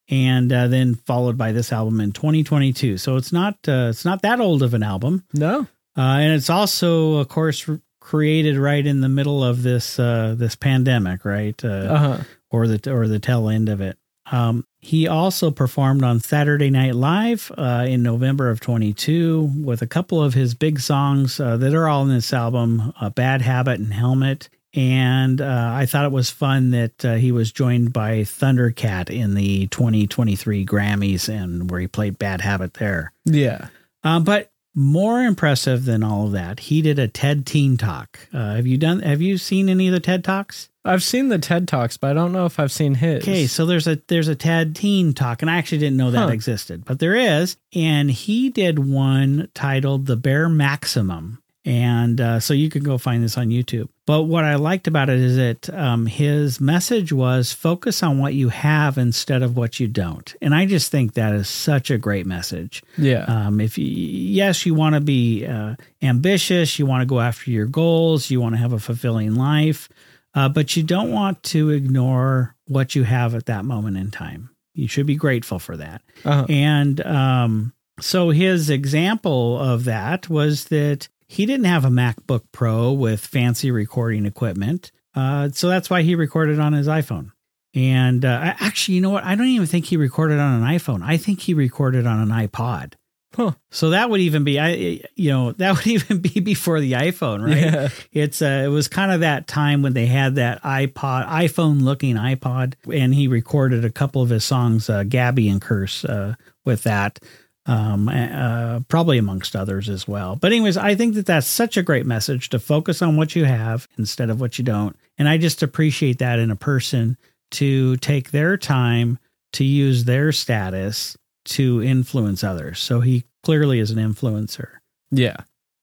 and 0.08 0.52
uh, 0.52 0.68
then 0.68 0.94
followed 0.94 1.36
by 1.38 1.52
this 1.52 1.72
album 1.72 2.00
in 2.00 2.12
2022. 2.12 2.98
So 2.98 3.16
it's 3.16 3.32
not 3.32 3.54
uh, 3.68 3.88
it's 3.90 4.04
not 4.04 4.22
that 4.22 4.40
old 4.40 4.62
of 4.62 4.74
an 4.74 4.82
album, 4.82 5.24
No. 5.32 5.60
uh, 5.96 6.00
and 6.00 6.32
it's 6.34 6.50
also, 6.50 7.14
of 7.16 7.28
course, 7.28 7.68
created 8.00 8.56
right 8.58 8.84
in 8.86 9.00
the 9.00 9.08
middle 9.08 9.42
of 9.44 9.62
this 9.62 9.98
uh, 9.98 10.34
this 10.36 10.56
pandemic, 10.56 11.24
right? 11.24 11.58
Uh, 11.64 11.68
Uh-huh. 11.68 12.18
or 12.50 12.66
the 12.68 12.90
or 12.92 13.08
the 13.08 13.18
tail 13.18 13.48
end 13.48 13.68
of 13.68 13.80
it. 13.80 13.96
Um, 14.32 14.64
he 14.80 15.06
also 15.06 15.50
performed 15.50 16.02
on 16.02 16.18
Saturday 16.20 16.70
Night 16.70 16.94
Live 16.94 17.52
uh, 17.58 17.84
in 17.86 18.02
November 18.02 18.48
of 18.48 18.58
22 18.60 19.50
with 19.62 19.82
a 19.82 19.86
couple 19.86 20.22
of 20.22 20.32
his 20.32 20.54
big 20.54 20.80
songs 20.80 21.38
uh, 21.40 21.58
that 21.58 21.74
are 21.74 21.88
all 21.88 22.02
in 22.04 22.08
this 22.08 22.32
album, 22.32 22.92
uh, 23.00 23.10
"Bad 23.10 23.42
Habit" 23.42 23.80
and 23.80 23.92
"Helmet." 23.92 24.48
And 24.74 25.40
uh, 25.40 25.70
I 25.72 25.86
thought 25.86 26.04
it 26.04 26.10
was 26.12 26.30
fun 26.30 26.70
that 26.72 27.04
uh, 27.04 27.14
he 27.14 27.30
was 27.32 27.52
joined 27.52 27.92
by 27.92 28.18
Thundercat 28.22 29.08
in 29.10 29.34
the 29.34 29.68
2023 29.68 30.66
Grammys, 30.66 31.28
and 31.28 31.70
where 31.70 31.80
he 31.80 31.86
played 31.86 32.18
"Bad 32.18 32.40
Habit" 32.40 32.74
there. 32.74 33.12
Yeah. 33.24 33.68
Um, 34.02 34.24
but 34.24 34.50
more 34.74 35.22
impressive 35.22 35.84
than 35.84 36.02
all 36.02 36.26
of 36.26 36.32
that, 36.32 36.58
he 36.58 36.82
did 36.82 36.98
a 36.98 37.06
TED 37.06 37.46
Teen 37.46 37.76
Talk. 37.76 38.28
Uh, 38.32 38.56
have 38.56 38.66
you 38.66 38.76
done? 38.76 39.00
Have 39.00 39.22
you 39.22 39.38
seen 39.38 39.68
any 39.68 39.86
of 39.86 39.92
the 39.94 40.00
TED 40.00 40.24
Talks? 40.24 40.68
I've 40.84 41.02
seen 41.04 41.28
the 41.28 41.38
TED 41.38 41.66
Talks, 41.68 41.96
but 41.96 42.10
I 42.10 42.14
don't 42.14 42.32
know 42.32 42.44
if 42.44 42.58
I've 42.60 42.72
seen 42.72 42.94
his. 42.96 43.22
Okay, 43.22 43.46
so 43.46 43.64
there's 43.64 43.86
a 43.86 44.02
there's 44.08 44.28
a 44.28 44.34
TED 44.34 44.74
Teen 44.74 45.14
Talk, 45.14 45.40
and 45.40 45.50
I 45.50 45.56
actually 45.56 45.78
didn't 45.78 45.96
know 45.96 46.10
that 46.10 46.26
Huh. 46.26 46.32
existed, 46.32 46.84
but 46.84 46.98
there 46.98 47.14
is, 47.14 47.56
and 47.74 48.10
he 48.10 48.50
did 48.50 48.80
one 48.80 49.48
titled 49.54 50.06
"The 50.06 50.16
Bare 50.16 50.48
Maximum," 50.48 51.38
and 51.64 52.20
uh, 52.20 52.40
so 52.40 52.52
you 52.52 52.68
can 52.68 52.82
go 52.82 52.98
find 52.98 53.22
this 53.22 53.38
on 53.38 53.48
YouTube. 53.48 53.88
But 54.06 54.24
what 54.24 54.44
I 54.44 54.56
liked 54.56 54.86
about 54.86 55.08
it 55.08 55.18
is 55.18 55.36
that 55.36 55.70
um, 55.70 56.06
his 56.06 56.60
message 56.60 57.12
was 57.12 57.52
focus 57.52 58.02
on 58.02 58.18
what 58.18 58.34
you 58.34 58.50
have 58.50 58.98
instead 58.98 59.42
of 59.42 59.56
what 59.56 59.80
you 59.80 59.88
don't, 59.88 60.34
and 60.40 60.54
I 60.54 60.66
just 60.66 60.90
think 60.90 61.14
that 61.14 61.34
is 61.34 61.48
such 61.48 61.90
a 61.90 61.98
great 61.98 62.26
message. 62.26 62.82
yeah. 62.98 63.24
Um, 63.24 63.60
if 63.60 63.78
you, 63.78 63.86
yes, 63.86 64.66
you 64.66 64.74
want 64.74 64.94
to 64.94 65.00
be 65.00 65.46
uh, 65.46 65.76
ambitious, 66.02 66.78
you 66.78 66.86
want 66.86 67.02
to 67.02 67.06
go 67.06 67.20
after 67.20 67.50
your 67.50 67.66
goals, 67.66 68.30
you 68.30 68.40
want 68.40 68.54
to 68.54 68.60
have 68.60 68.72
a 68.72 68.78
fulfilling 68.78 69.34
life, 69.34 69.88
uh, 70.34 70.48
but 70.48 70.76
you 70.76 70.82
don't 70.82 71.12
want 71.12 71.42
to 71.44 71.70
ignore 71.70 72.54
what 72.66 72.94
you 72.94 73.04
have 73.04 73.34
at 73.34 73.46
that 73.46 73.64
moment 73.64 73.96
in 73.96 74.10
time. 74.10 74.50
You 74.74 74.88
should 74.88 75.06
be 75.06 75.16
grateful 75.16 75.58
for 75.58 75.76
that. 75.76 76.02
Uh-huh. 76.24 76.46
And 76.48 77.00
um, 77.06 77.72
so 78.00 78.30
his 78.30 78.70
example 78.70 79.58
of 79.58 79.84
that 79.84 80.28
was 80.28 80.64
that 80.64 81.08
he 81.26 81.46
didn't 81.46 81.66
have 81.66 81.84
a 81.84 81.88
MacBook 81.88 82.42
Pro 82.52 82.92
with 82.92 83.24
fancy 83.24 83.70
recording 83.70 84.26
equipment. 84.26 84.92
Uh, 85.14 85.50
so 85.50 85.68
that's 85.68 85.88
why 85.88 86.02
he 86.02 86.14
recorded 86.14 86.58
on 86.58 86.72
his 86.72 86.88
iPhone. 86.88 87.32
And 87.74 88.24
uh, 88.24 88.54
actually, 88.60 88.96
you 88.96 89.00
know 89.00 89.10
what? 89.10 89.24
I 89.24 89.34
don't 89.34 89.48
even 89.48 89.66
think 89.66 89.86
he 89.86 89.96
recorded 89.96 90.38
on 90.38 90.62
an 90.62 90.68
iPhone. 90.68 91.02
I 91.02 91.16
think 91.16 91.40
he 91.40 91.54
recorded 91.54 92.06
on 92.06 92.20
an 92.20 92.28
iPod. 92.28 92.94
Huh. 93.34 93.52
So 93.72 93.90
that 93.90 94.10
would 94.10 94.20
even 94.20 94.44
be, 94.44 94.60
I, 94.60 95.00
you 95.16 95.30
know, 95.30 95.52
that 95.58 95.76
would 95.76 95.86
even 95.86 96.18
be 96.18 96.40
before 96.40 96.80
the 96.80 96.92
iPhone, 96.92 97.44
right? 97.44 97.56
Yeah. 97.56 97.88
It's 98.12 98.42
uh, 98.42 98.62
it 98.64 98.68
was 98.68 98.88
kind 98.88 99.10
of 99.10 99.20
that 99.20 99.46
time 99.48 99.82
when 99.82 99.92
they 99.92 100.06
had 100.06 100.36
that 100.36 100.62
iPod, 100.62 101.28
iPhone 101.28 101.82
looking 101.82 102.16
iPod, 102.16 102.74
and 102.92 103.14
he 103.14 103.28
recorded 103.28 103.84
a 103.84 103.90
couple 103.90 104.22
of 104.22 104.30
his 104.30 104.44
songs, 104.44 104.88
uh, 104.88 105.02
Gabby 105.02 105.48
and 105.48 105.60
Curse, 105.60 106.04
uh, 106.04 106.34
with 106.64 106.84
that. 106.84 107.18
Um, 107.66 108.08
uh, 108.08 108.80
probably 108.88 109.18
amongst 109.18 109.56
others 109.56 109.88
as 109.88 110.06
well. 110.06 110.36
But, 110.36 110.52
anyways, 110.52 110.76
I 110.76 110.94
think 110.94 111.14
that 111.14 111.26
that's 111.26 111.46
such 111.46 111.76
a 111.76 111.82
great 111.82 112.06
message 112.06 112.50
to 112.50 112.58
focus 112.58 113.02
on 113.02 113.16
what 113.16 113.34
you 113.34 113.44
have 113.44 113.88
instead 113.98 114.30
of 114.30 114.40
what 114.40 114.58
you 114.58 114.64
don't. 114.64 114.96
And 115.18 115.28
I 115.28 115.38
just 115.38 115.62
appreciate 115.62 116.18
that 116.18 116.38
in 116.38 116.50
a 116.50 116.56
person 116.56 117.16
to 117.52 117.96
take 117.98 118.30
their 118.30 118.56
time 118.56 119.18
to 119.52 119.64
use 119.64 120.04
their 120.04 120.32
status 120.32 121.16
to 121.44 121.82
influence 121.82 122.42
others. 122.42 122.80
So 122.80 123.00
he 123.00 123.24
clearly 123.42 123.78
is 123.78 123.90
an 123.90 123.98
influencer. 123.98 124.68
Yeah. 125.10 125.36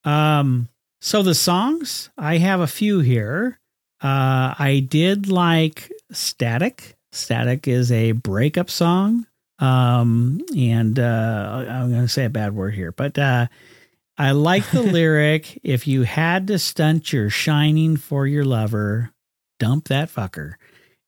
Um, 0.03 0.67
so 0.99 1.23
the 1.23 1.35
songs, 1.35 2.09
I 2.17 2.37
have 2.37 2.59
a 2.59 2.67
few 2.67 2.99
here. 2.99 3.59
Uh, 4.01 4.53
I 4.57 4.85
did 4.89 5.29
like 5.29 5.91
Static. 6.11 6.95
Static 7.11 7.67
is 7.67 7.91
a 7.91 8.11
breakup 8.13 8.69
song. 8.69 9.27
Um, 9.61 10.41
and 10.57 10.97
uh, 10.97 11.65
I'm 11.69 11.91
going 11.91 12.01
to 12.01 12.09
say 12.09 12.25
a 12.25 12.29
bad 12.29 12.53
word 12.53 12.73
here, 12.73 12.91
but 12.91 13.17
uh, 13.17 13.47
I 14.17 14.31
like 14.31 14.69
the 14.71 14.81
lyric 14.81 15.59
if 15.63 15.87
you 15.87 16.01
had 16.01 16.47
to 16.47 16.59
stunt 16.59 17.13
your 17.13 17.29
shining 17.29 17.95
for 17.95 18.25
your 18.25 18.43
lover, 18.43 19.11
dump 19.59 19.87
that 19.89 20.09
fucker. 20.09 20.55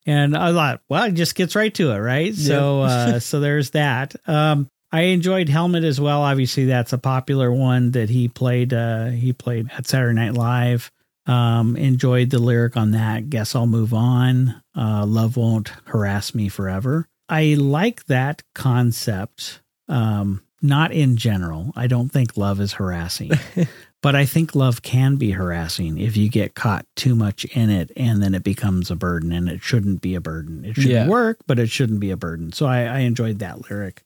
And 0.06 0.38
I 0.38 0.52
thought, 0.54 0.82
well, 0.88 1.06
it 1.06 1.14
just 1.14 1.36
gets 1.36 1.56
right 1.56 1.74
to 1.76 1.92
it, 1.92 2.00
right? 2.00 2.36
So, 2.36 2.82
uh, 2.82 3.20
so 3.20 3.40
there's 3.40 3.72
that. 3.72 4.16
Um, 4.28 4.70
I 4.92 5.02
enjoyed 5.04 5.50
Helmet 5.50 5.84
as 5.84 6.00
well. 6.00 6.22
Obviously, 6.22 6.66
that's 6.66 6.94
a 6.94 7.00
popular 7.00 7.52
one 7.52 7.92
that 7.92 8.10
he 8.10 8.28
played. 8.28 8.74
Uh, 8.74 9.08
he 9.08 9.34
played 9.34 9.72
at 9.76 9.88
Saturday 9.88 10.14
Night 10.14 10.36
Live. 10.36 10.92
Um, 11.26 11.78
enjoyed 11.78 12.30
the 12.30 12.40
lyric 12.40 12.78
on 12.78 12.92
that. 12.92 13.30
Guess 13.30 13.56
I'll 13.56 13.66
move 13.66 13.94
on. 13.94 14.62
Uh, 14.78 15.06
love 15.06 15.38
won't 15.38 15.70
harass 15.86 16.36
me 16.36 16.50
forever. 16.50 17.08
I 17.34 17.56
like 17.56 18.06
that 18.06 18.44
concept. 18.54 19.62
Um, 19.88 20.44
not 20.62 20.92
in 20.94 21.18
general. 21.18 21.74
I 21.76 21.88
don't 21.88 22.10
think 22.10 22.38
love 22.38 22.62
is 22.62 22.74
harassing, 22.74 23.32
but 24.02 24.16
I 24.16 24.26
think 24.26 24.56
love 24.56 24.82
can 24.82 25.18
be 25.18 25.32
harassing 25.32 25.98
if 25.98 26.16
you 26.16 26.30
get 26.30 26.56
caught 26.56 26.86
too 26.96 27.16
much 27.16 27.44
in 27.46 27.70
it 27.70 27.92
and 27.98 28.22
then 28.24 28.34
it 28.34 28.44
becomes 28.44 28.90
a 28.92 28.96
burden 28.96 29.32
and 29.34 29.50
it 29.50 29.62
shouldn't 29.62 30.02
be 30.02 30.16
a 30.16 30.22
burden. 30.22 30.64
It 30.64 30.76
should 30.76 30.86
Yeah. 30.86 31.08
work, 31.08 31.40
but 31.48 31.60
it 31.60 31.70
shouldn't 31.70 32.00
be 32.00 32.12
a 32.12 32.18
burden. 32.18 32.52
So 32.54 32.66
I, 32.66 32.84
I 32.84 33.00
enjoyed 33.00 33.40
that 33.40 33.70
lyric. 33.70 34.04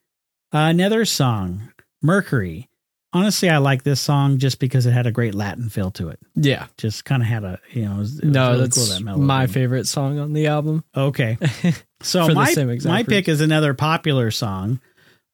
Uh, 0.53 0.71
another 0.71 1.05
song, 1.05 1.71
Mercury. 2.01 2.69
Honestly, 3.17 3.49
I 3.49 3.57
like 3.57 3.83
this 3.83 3.99
song 3.99 4.37
just 4.37 4.59
because 4.59 4.85
it 4.85 4.91
had 4.91 5.07
a 5.07 5.11
great 5.11 5.33
Latin 5.35 5.69
feel 5.69 5.91
to 5.91 6.09
it. 6.09 6.19
Yeah. 6.35 6.67
Just 6.77 7.05
kind 7.05 7.21
of 7.21 7.27
had 7.27 7.43
a, 7.43 7.59
you 7.71 7.85
know, 7.85 7.95
it 7.95 7.99
was, 7.99 8.19
it 8.19 8.25
No, 8.25 8.49
really 8.51 8.61
that's 8.61 8.77
cool, 8.77 8.85
that 8.95 9.03
melody. 9.03 9.23
my 9.25 9.47
favorite 9.47 9.87
song 9.87 10.19
on 10.19 10.33
the 10.33 10.47
album. 10.47 10.83
Okay. 10.95 11.37
So 12.03 12.27
my 12.27 12.53
my 12.85 13.01
pick 13.01 13.27
is 13.27 13.41
another 13.41 13.73
popular 13.73 14.29
song, 14.29 14.79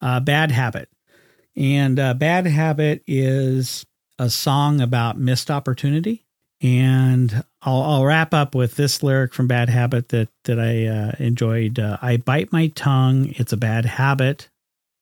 uh, 0.00 0.18
"Bad 0.20 0.50
Habit," 0.50 0.88
and 1.54 2.00
uh, 2.00 2.14
"Bad 2.14 2.46
Habit" 2.46 3.02
is 3.06 3.84
a 4.18 4.30
song 4.30 4.80
about 4.80 5.18
missed 5.18 5.50
opportunity. 5.50 6.24
And 6.62 7.44
I'll, 7.60 7.82
I'll 7.82 8.04
wrap 8.06 8.32
up 8.32 8.54
with 8.54 8.76
this 8.76 9.02
lyric 9.02 9.34
from 9.34 9.46
"Bad 9.46 9.68
Habit" 9.68 10.08
that 10.08 10.30
that 10.44 10.58
I 10.58 10.86
uh, 10.86 11.12
enjoyed. 11.18 11.78
Uh, 11.78 11.98
I 12.00 12.16
bite 12.16 12.50
my 12.50 12.68
tongue; 12.68 13.34
it's 13.36 13.52
a 13.52 13.58
bad 13.58 13.84
habit. 13.84 14.48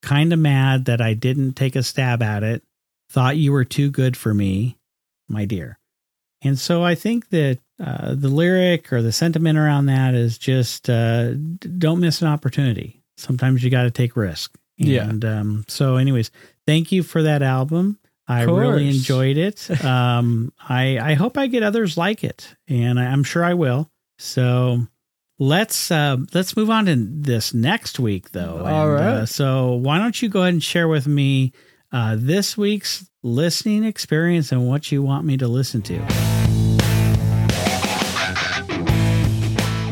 Kind 0.02 0.32
of 0.32 0.40
mad 0.40 0.86
that 0.86 1.00
I 1.00 1.14
didn't 1.14 1.52
take 1.54 1.76
a 1.76 1.84
stab 1.84 2.24
at 2.24 2.42
it. 2.42 2.64
Thought 3.12 3.36
you 3.36 3.52
were 3.52 3.64
too 3.64 3.90
good 3.90 4.16
for 4.16 4.32
me, 4.32 4.78
my 5.28 5.44
dear. 5.44 5.78
And 6.40 6.58
so 6.58 6.82
I 6.82 6.94
think 6.94 7.28
that 7.28 7.58
uh, 7.78 8.14
the 8.14 8.28
lyric 8.28 8.90
or 8.90 9.02
the 9.02 9.12
sentiment 9.12 9.58
around 9.58 9.86
that 9.86 10.14
is 10.14 10.38
just 10.38 10.88
uh, 10.88 11.34
don't 11.34 12.00
miss 12.00 12.22
an 12.22 12.28
opportunity. 12.28 13.02
Sometimes 13.18 13.62
you 13.62 13.68
got 13.70 13.82
to 13.82 13.90
take 13.90 14.16
risk. 14.16 14.56
Yeah. 14.78 15.08
And 15.08 15.24
um, 15.26 15.64
so, 15.68 15.96
anyways, 15.96 16.30
thank 16.66 16.90
you 16.90 17.02
for 17.02 17.22
that 17.22 17.42
album. 17.42 17.98
I 18.26 18.44
really 18.44 18.88
enjoyed 18.88 19.36
it. 19.36 19.68
Um, 19.84 20.52
I 20.58 20.98
I 20.98 21.14
hope 21.14 21.36
I 21.36 21.48
get 21.48 21.62
others 21.62 21.98
like 21.98 22.24
it, 22.24 22.56
and 22.66 22.98
I, 22.98 23.04
I'm 23.04 23.24
sure 23.24 23.44
I 23.44 23.52
will. 23.54 23.90
So 24.18 24.86
let's 25.38 25.90
uh, 25.90 26.16
let's 26.32 26.56
move 26.56 26.70
on 26.70 26.86
to 26.86 26.96
this 26.96 27.52
next 27.52 28.00
week, 28.00 28.30
though. 28.30 28.64
All 28.64 28.84
And, 28.84 28.92
right. 28.94 29.02
Uh, 29.02 29.26
so 29.26 29.72
why 29.72 29.98
don't 29.98 30.20
you 30.22 30.30
go 30.30 30.40
ahead 30.42 30.54
and 30.54 30.62
share 30.62 30.88
with 30.88 31.06
me 31.06 31.52
uh, 31.92 32.16
this 32.18 32.56
week's 32.56 33.08
listening 33.22 33.84
experience 33.84 34.50
and 34.52 34.66
what 34.66 34.90
you 34.90 35.02
want 35.02 35.24
me 35.24 35.36
to 35.36 35.46
listen 35.46 35.82
to? 35.82 35.98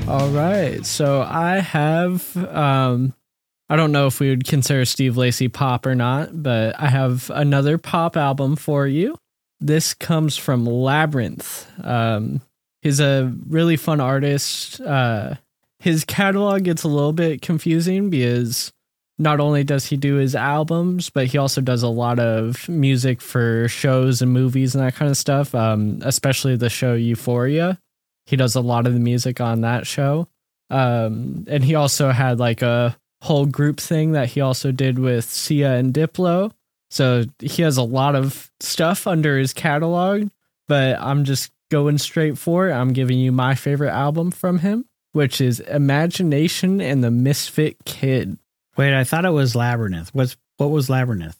All 0.09 0.29
right. 0.31 0.85
So 0.85 1.22
I 1.22 1.59
have 1.61 2.37
um 2.37 3.14
I 3.68 3.77
don't 3.77 3.92
know 3.92 4.09
if 4.09 4.18
we 4.18 4.31
would 4.31 4.44
consider 4.44 4.85
Steve 4.85 5.16
Lacy 5.16 5.46
pop 5.46 5.87
or 5.87 5.94
not, 5.94 6.42
but 6.42 6.74
I 6.81 6.88
have 6.88 7.31
another 7.33 7.79
pop 7.79 8.16
album 8.16 8.57
for 8.57 8.88
you. 8.88 9.16
This 9.61 9.94
comes 9.94 10.37
from 10.37 10.64
Labrinth. 10.66 11.66
Um 11.87 12.40
he's 12.83 12.98
a 12.98 13.33
really 13.48 13.77
fun 13.77 14.01
artist. 14.01 14.81
Uh 14.81 15.35
his 15.79 16.05
catalog 16.05 16.64
gets 16.64 16.83
a 16.83 16.88
little 16.88 17.12
bit 17.12 17.40
confusing 17.40 18.11
because 18.11 18.72
not 19.20 19.38
only 19.38 19.62
does 19.62 19.85
he 19.85 19.98
do 19.98 20.14
his 20.14 20.35
albums, 20.35 21.11
but 21.11 21.26
he 21.26 21.37
also 21.37 21.61
does 21.61 21.83
a 21.83 21.88
lot 21.88 22.18
of 22.18 22.66
music 22.70 23.20
for 23.20 23.68
shows 23.68 24.22
and 24.22 24.33
movies 24.33 24.74
and 24.74 24.83
that 24.83 24.94
kind 24.94 25.11
of 25.11 25.16
stuff. 25.16 25.54
Um, 25.54 26.00
especially 26.02 26.56
the 26.56 26.70
show 26.70 26.94
Euphoria. 26.94 27.78
He 28.24 28.37
does 28.37 28.54
a 28.54 28.62
lot 28.62 28.87
of 28.87 28.94
the 28.94 29.00
music 29.00 29.38
on 29.38 29.61
that 29.61 29.87
show. 29.87 30.26
Um, 30.70 31.44
and 31.48 31.62
he 31.62 31.74
also 31.74 32.12
had 32.12 32.38
like 32.38 32.62
a 32.62 32.96
whole 33.20 33.44
group 33.44 33.78
thing 33.78 34.12
that 34.12 34.30
he 34.30 34.40
also 34.40 34.72
did 34.72 34.98
with 34.98 35.26
Sia 35.26 35.74
and 35.74 35.92
Diplo. 35.92 36.52
So 36.88 37.24
he 37.40 37.61
has 37.61 37.76
a 37.76 37.83
lot 37.83 38.16
of 38.16 38.50
stuff 38.61 39.06
under 39.06 39.37
his 39.37 39.52
catalog, 39.52 40.30
but 40.66 40.98
I'm 40.98 41.24
just 41.24 41.52
going 41.70 41.98
straight 41.98 42.38
for 42.38 42.70
it. 42.70 42.72
I'm 42.72 42.94
giving 42.94 43.18
you 43.18 43.33
my 43.33 43.54
favorite 43.54 43.92
album 43.92 44.30
from 44.30 44.61
him, 44.61 44.87
which 45.12 45.42
is 45.42 45.61
Imagination 45.61 46.80
and 46.80 47.04
the 47.04 47.11
Misfit 47.11 47.85
Kid. 47.85 48.38
Wait, 48.81 48.95
I 48.95 49.05
thought 49.05 49.27
it 49.27 49.31
was 49.31 49.55
Labyrinth. 49.55 50.09
What's 50.14 50.38
what 50.57 50.71
was 50.71 50.88
Labyrinth? 50.88 51.37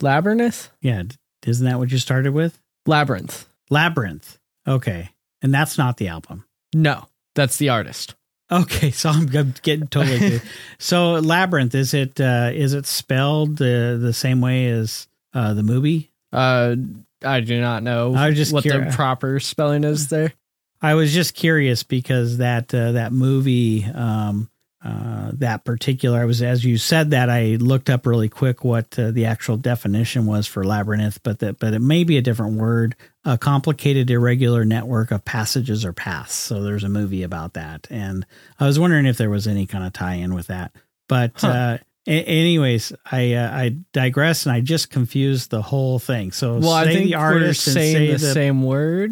Labyrinth? 0.00 0.70
Yeah, 0.80 1.02
isn't 1.44 1.66
that 1.66 1.78
what 1.78 1.92
you 1.92 1.98
started 1.98 2.32
with? 2.32 2.58
Labyrinth. 2.86 3.46
Labyrinth. 3.68 4.38
Okay, 4.66 5.10
and 5.42 5.52
that's 5.52 5.76
not 5.76 5.98
the 5.98 6.08
album. 6.08 6.46
No, 6.74 7.06
that's 7.34 7.58
the 7.58 7.68
artist. 7.68 8.14
Okay, 8.50 8.90
so 8.92 9.10
I'm, 9.10 9.28
I'm 9.36 9.54
getting 9.60 9.88
totally. 9.88 10.40
so 10.78 11.16
Labyrinth 11.16 11.74
is 11.74 11.92
it 11.92 12.18
uh, 12.22 12.52
is 12.54 12.72
it 12.72 12.86
spelled 12.86 13.58
the 13.58 13.98
the 14.00 14.14
same 14.14 14.40
way 14.40 14.68
as 14.68 15.08
uh, 15.34 15.52
the 15.52 15.62
movie? 15.62 16.10
Uh, 16.32 16.74
I 17.22 17.40
do 17.40 17.60
not 17.60 17.82
know 17.82 18.14
I 18.14 18.28
was 18.30 18.36
just 18.38 18.50
what 18.50 18.64
the 18.64 18.90
proper 18.94 19.40
spelling 19.40 19.84
is 19.84 20.08
there. 20.08 20.32
I 20.80 20.94
was 20.94 21.12
just 21.12 21.34
curious 21.34 21.82
because 21.82 22.38
that 22.38 22.72
uh, 22.72 22.92
that 22.92 23.12
movie, 23.12 23.84
um, 23.84 24.48
uh, 24.84 25.32
that 25.34 25.64
particular, 25.64 26.20
I 26.20 26.24
was 26.24 26.40
as 26.40 26.64
you 26.64 26.78
said 26.78 27.10
that 27.10 27.28
I 27.28 27.56
looked 27.56 27.90
up 27.90 28.06
really 28.06 28.28
quick 28.28 28.62
what 28.64 28.96
uh, 28.98 29.10
the 29.10 29.24
actual 29.26 29.56
definition 29.56 30.24
was 30.26 30.46
for 30.46 30.62
labyrinth, 30.64 31.20
but 31.24 31.40
that 31.40 31.58
but 31.58 31.74
it 31.74 31.80
may 31.80 32.04
be 32.04 32.16
a 32.16 32.22
different 32.22 32.54
word. 32.54 32.94
A 33.24 33.36
complicated, 33.36 34.08
irregular 34.10 34.64
network 34.64 35.10
of 35.10 35.22
passages 35.24 35.84
or 35.84 35.92
paths. 35.92 36.32
So 36.32 36.62
there's 36.62 36.84
a 36.84 36.88
movie 36.88 37.22
about 37.22 37.54
that, 37.54 37.86
and 37.90 38.24
I 38.58 38.66
was 38.66 38.78
wondering 38.78 39.04
if 39.04 39.18
there 39.18 39.28
was 39.28 39.46
any 39.46 39.66
kind 39.66 39.84
of 39.84 39.92
tie-in 39.92 40.32
with 40.32 40.46
that. 40.46 40.72
But 41.08 41.32
Huh. 41.36 41.48
uh, 41.48 41.78
a- 42.06 42.24
anyways, 42.24 42.92
I 43.10 43.34
uh, 43.34 43.50
I 43.52 43.76
digress, 43.92 44.46
and 44.46 44.54
I 44.54 44.60
just 44.60 44.88
confused 44.90 45.50
the 45.50 45.60
whole 45.60 45.98
thing. 45.98 46.32
So 46.32 46.58
Well, 46.58 46.72
I 46.72 46.84
think 46.86 47.10
the 47.10 47.16
we're 47.18 47.52
saying 47.52 47.94
say 47.96 48.12
the, 48.12 48.18
same 48.32 48.62
word, 48.62 49.10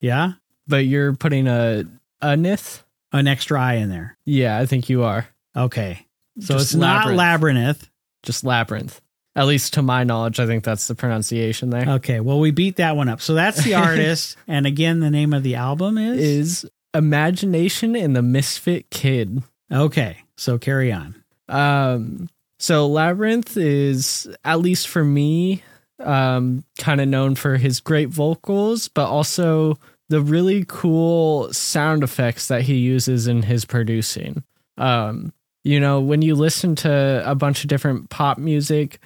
yeah, 0.00 0.34
but 0.68 0.86
you're 0.86 1.14
putting 1.14 1.48
a 1.48 1.84
a 2.20 2.28
nith. 2.36 2.82
An 3.12 3.28
extra 3.28 3.60
I 3.60 3.74
in 3.74 3.88
there. 3.88 4.18
Yeah, 4.24 4.58
I 4.58 4.66
think 4.66 4.88
you 4.88 5.04
are. 5.04 5.26
Okay. 5.56 6.06
So 6.40 6.54
Just 6.54 6.66
it's 6.66 6.74
not 6.74 7.14
labyrinth. 7.14 7.88
Just 8.22 8.44
labrinth. 8.44 9.00
At 9.34 9.46
least 9.46 9.74
to 9.74 9.82
my 9.82 10.04
knowledge, 10.04 10.40
I 10.40 10.46
think 10.46 10.64
that's 10.64 10.86
the 10.88 10.94
pronunciation 10.94 11.70
there. 11.70 11.88
Okay. 11.96 12.20
Well, 12.20 12.40
we 12.40 12.50
beat 12.50 12.76
that 12.76 12.96
one 12.96 13.08
up. 13.08 13.20
So 13.20 13.34
that's 13.34 13.62
the 13.62 13.74
artist. 13.86 14.36
and 14.48 14.66
again, 14.66 15.00
the 15.00 15.10
name 15.10 15.32
of 15.32 15.42
the 15.42 15.54
album 15.56 15.98
is? 15.98 16.20
Is 16.64 16.70
Imagination 16.94 17.94
and 17.94 18.16
the 18.16 18.22
Misfit 18.22 18.90
Kid. 18.90 19.42
Okay. 19.70 20.18
So 20.36 20.58
carry 20.58 20.92
on. 20.92 21.14
Um, 21.48 22.28
so 22.58 22.88
Labrinth 22.88 23.56
is, 23.56 24.28
at 24.44 24.60
least 24.60 24.88
for 24.88 25.04
me, 25.04 25.62
um, 26.00 26.64
kind 26.78 27.00
of 27.00 27.08
known 27.08 27.34
for 27.34 27.56
his 27.56 27.80
great 27.80 28.08
vocals, 28.08 28.88
but 28.88 29.06
also 29.08 29.78
the 30.08 30.20
really 30.20 30.64
cool 30.68 31.52
sound 31.52 32.02
effects 32.02 32.48
that 32.48 32.62
he 32.62 32.76
uses 32.76 33.26
in 33.26 33.42
his 33.42 33.64
producing. 33.64 34.44
Um, 34.78 35.32
you 35.64 35.80
know, 35.80 36.00
when 36.00 36.22
you 36.22 36.34
listen 36.34 36.76
to 36.76 37.22
a 37.28 37.34
bunch 37.34 37.64
of 37.64 37.68
different 37.68 38.08
pop 38.08 38.38
music, 38.38 39.00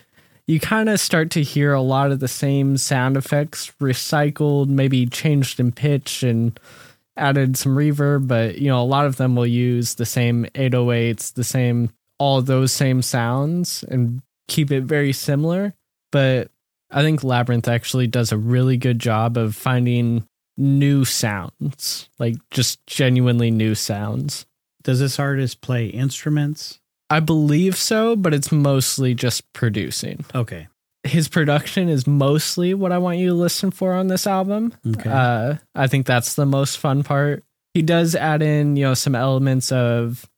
you 0.47 0.61
kind 0.61 0.89
of 0.89 1.01
start 1.01 1.31
to 1.31 1.43
hear 1.43 1.73
a 1.73 1.81
lot 1.81 2.11
of 2.11 2.21
the 2.21 2.29
same 2.29 2.77
sound 2.77 3.17
effects 3.17 3.73
recycled, 3.81 4.69
maybe 4.69 5.07
changed 5.07 5.59
in 5.59 5.73
pitch 5.73 6.23
and 6.23 6.59
added 7.17 7.57
some 7.57 7.77
reverb, 7.77 8.27
but 8.27 8.59
you 8.59 8.69
know, 8.69 8.83
a 8.83 8.85
lot 8.85 9.07
of 9.07 9.17
them 9.17 9.37
will 9.37 9.47
use 9.47 9.95
the 9.95 10.07
same 10.07 10.45
808s, 10.55 11.35
the 11.35 11.45
same 11.45 11.91
all 12.19 12.43
those 12.43 12.73
same 12.73 13.01
sounds 13.01 13.83
and 13.85 14.21
keep 14.49 14.71
it 14.71 14.83
very 14.83 15.13
similar, 15.13 15.73
but 16.13 16.51
I 16.91 17.03
think 17.03 17.21
Labrinth 17.21 17.69
actually 17.69 18.09
does 18.09 18.33
a 18.33 18.37
really 18.37 18.77
good 18.77 18.99
job 18.99 19.37
of 19.37 19.55
finding 19.55 20.27
new 20.57 21.05
sounds, 21.05 22.09
like 22.19 22.37
just 22.51 22.87
genuinely 22.87 23.51
new 23.51 23.75
sounds. 23.75 24.47
Does 24.83 25.01
this 25.01 25.19
artist 25.19 25.61
play 25.61 25.87
instruments? 25.87 26.81
I 27.09 27.21
believe 27.21 27.77
so, 27.77 28.17
but 28.17 28.33
it's 28.33 28.53
mostly 28.53 29.15
just 29.15 29.53
producing. 29.53 30.25
Okay. 30.35 30.69
His 31.03 31.29
production 31.29 31.89
is 31.89 32.07
mostly 32.07 32.75
what 32.75 32.93
I 32.93 32.99
want 32.99 33.19
you 33.19 33.29
to 33.29 33.35
listen 33.35 33.71
for 33.71 33.95
on 33.95 34.09
this 34.09 34.27
album. 34.27 34.75
Okay. 34.87 35.11
Uh, 35.11 35.55
I 35.75 35.87
think 35.87 36.07
that's 36.07 36.35
the 36.35 36.47
most 36.47 36.79
fun 36.79 37.03
part. 37.03 37.43
He 37.75 37.83
does 37.83 38.15
add 38.15 38.43
in, 38.43 38.77
you 38.77 38.85
know, 38.85 38.95
some 38.95 39.15
elements 39.15 39.73
of 39.73 40.29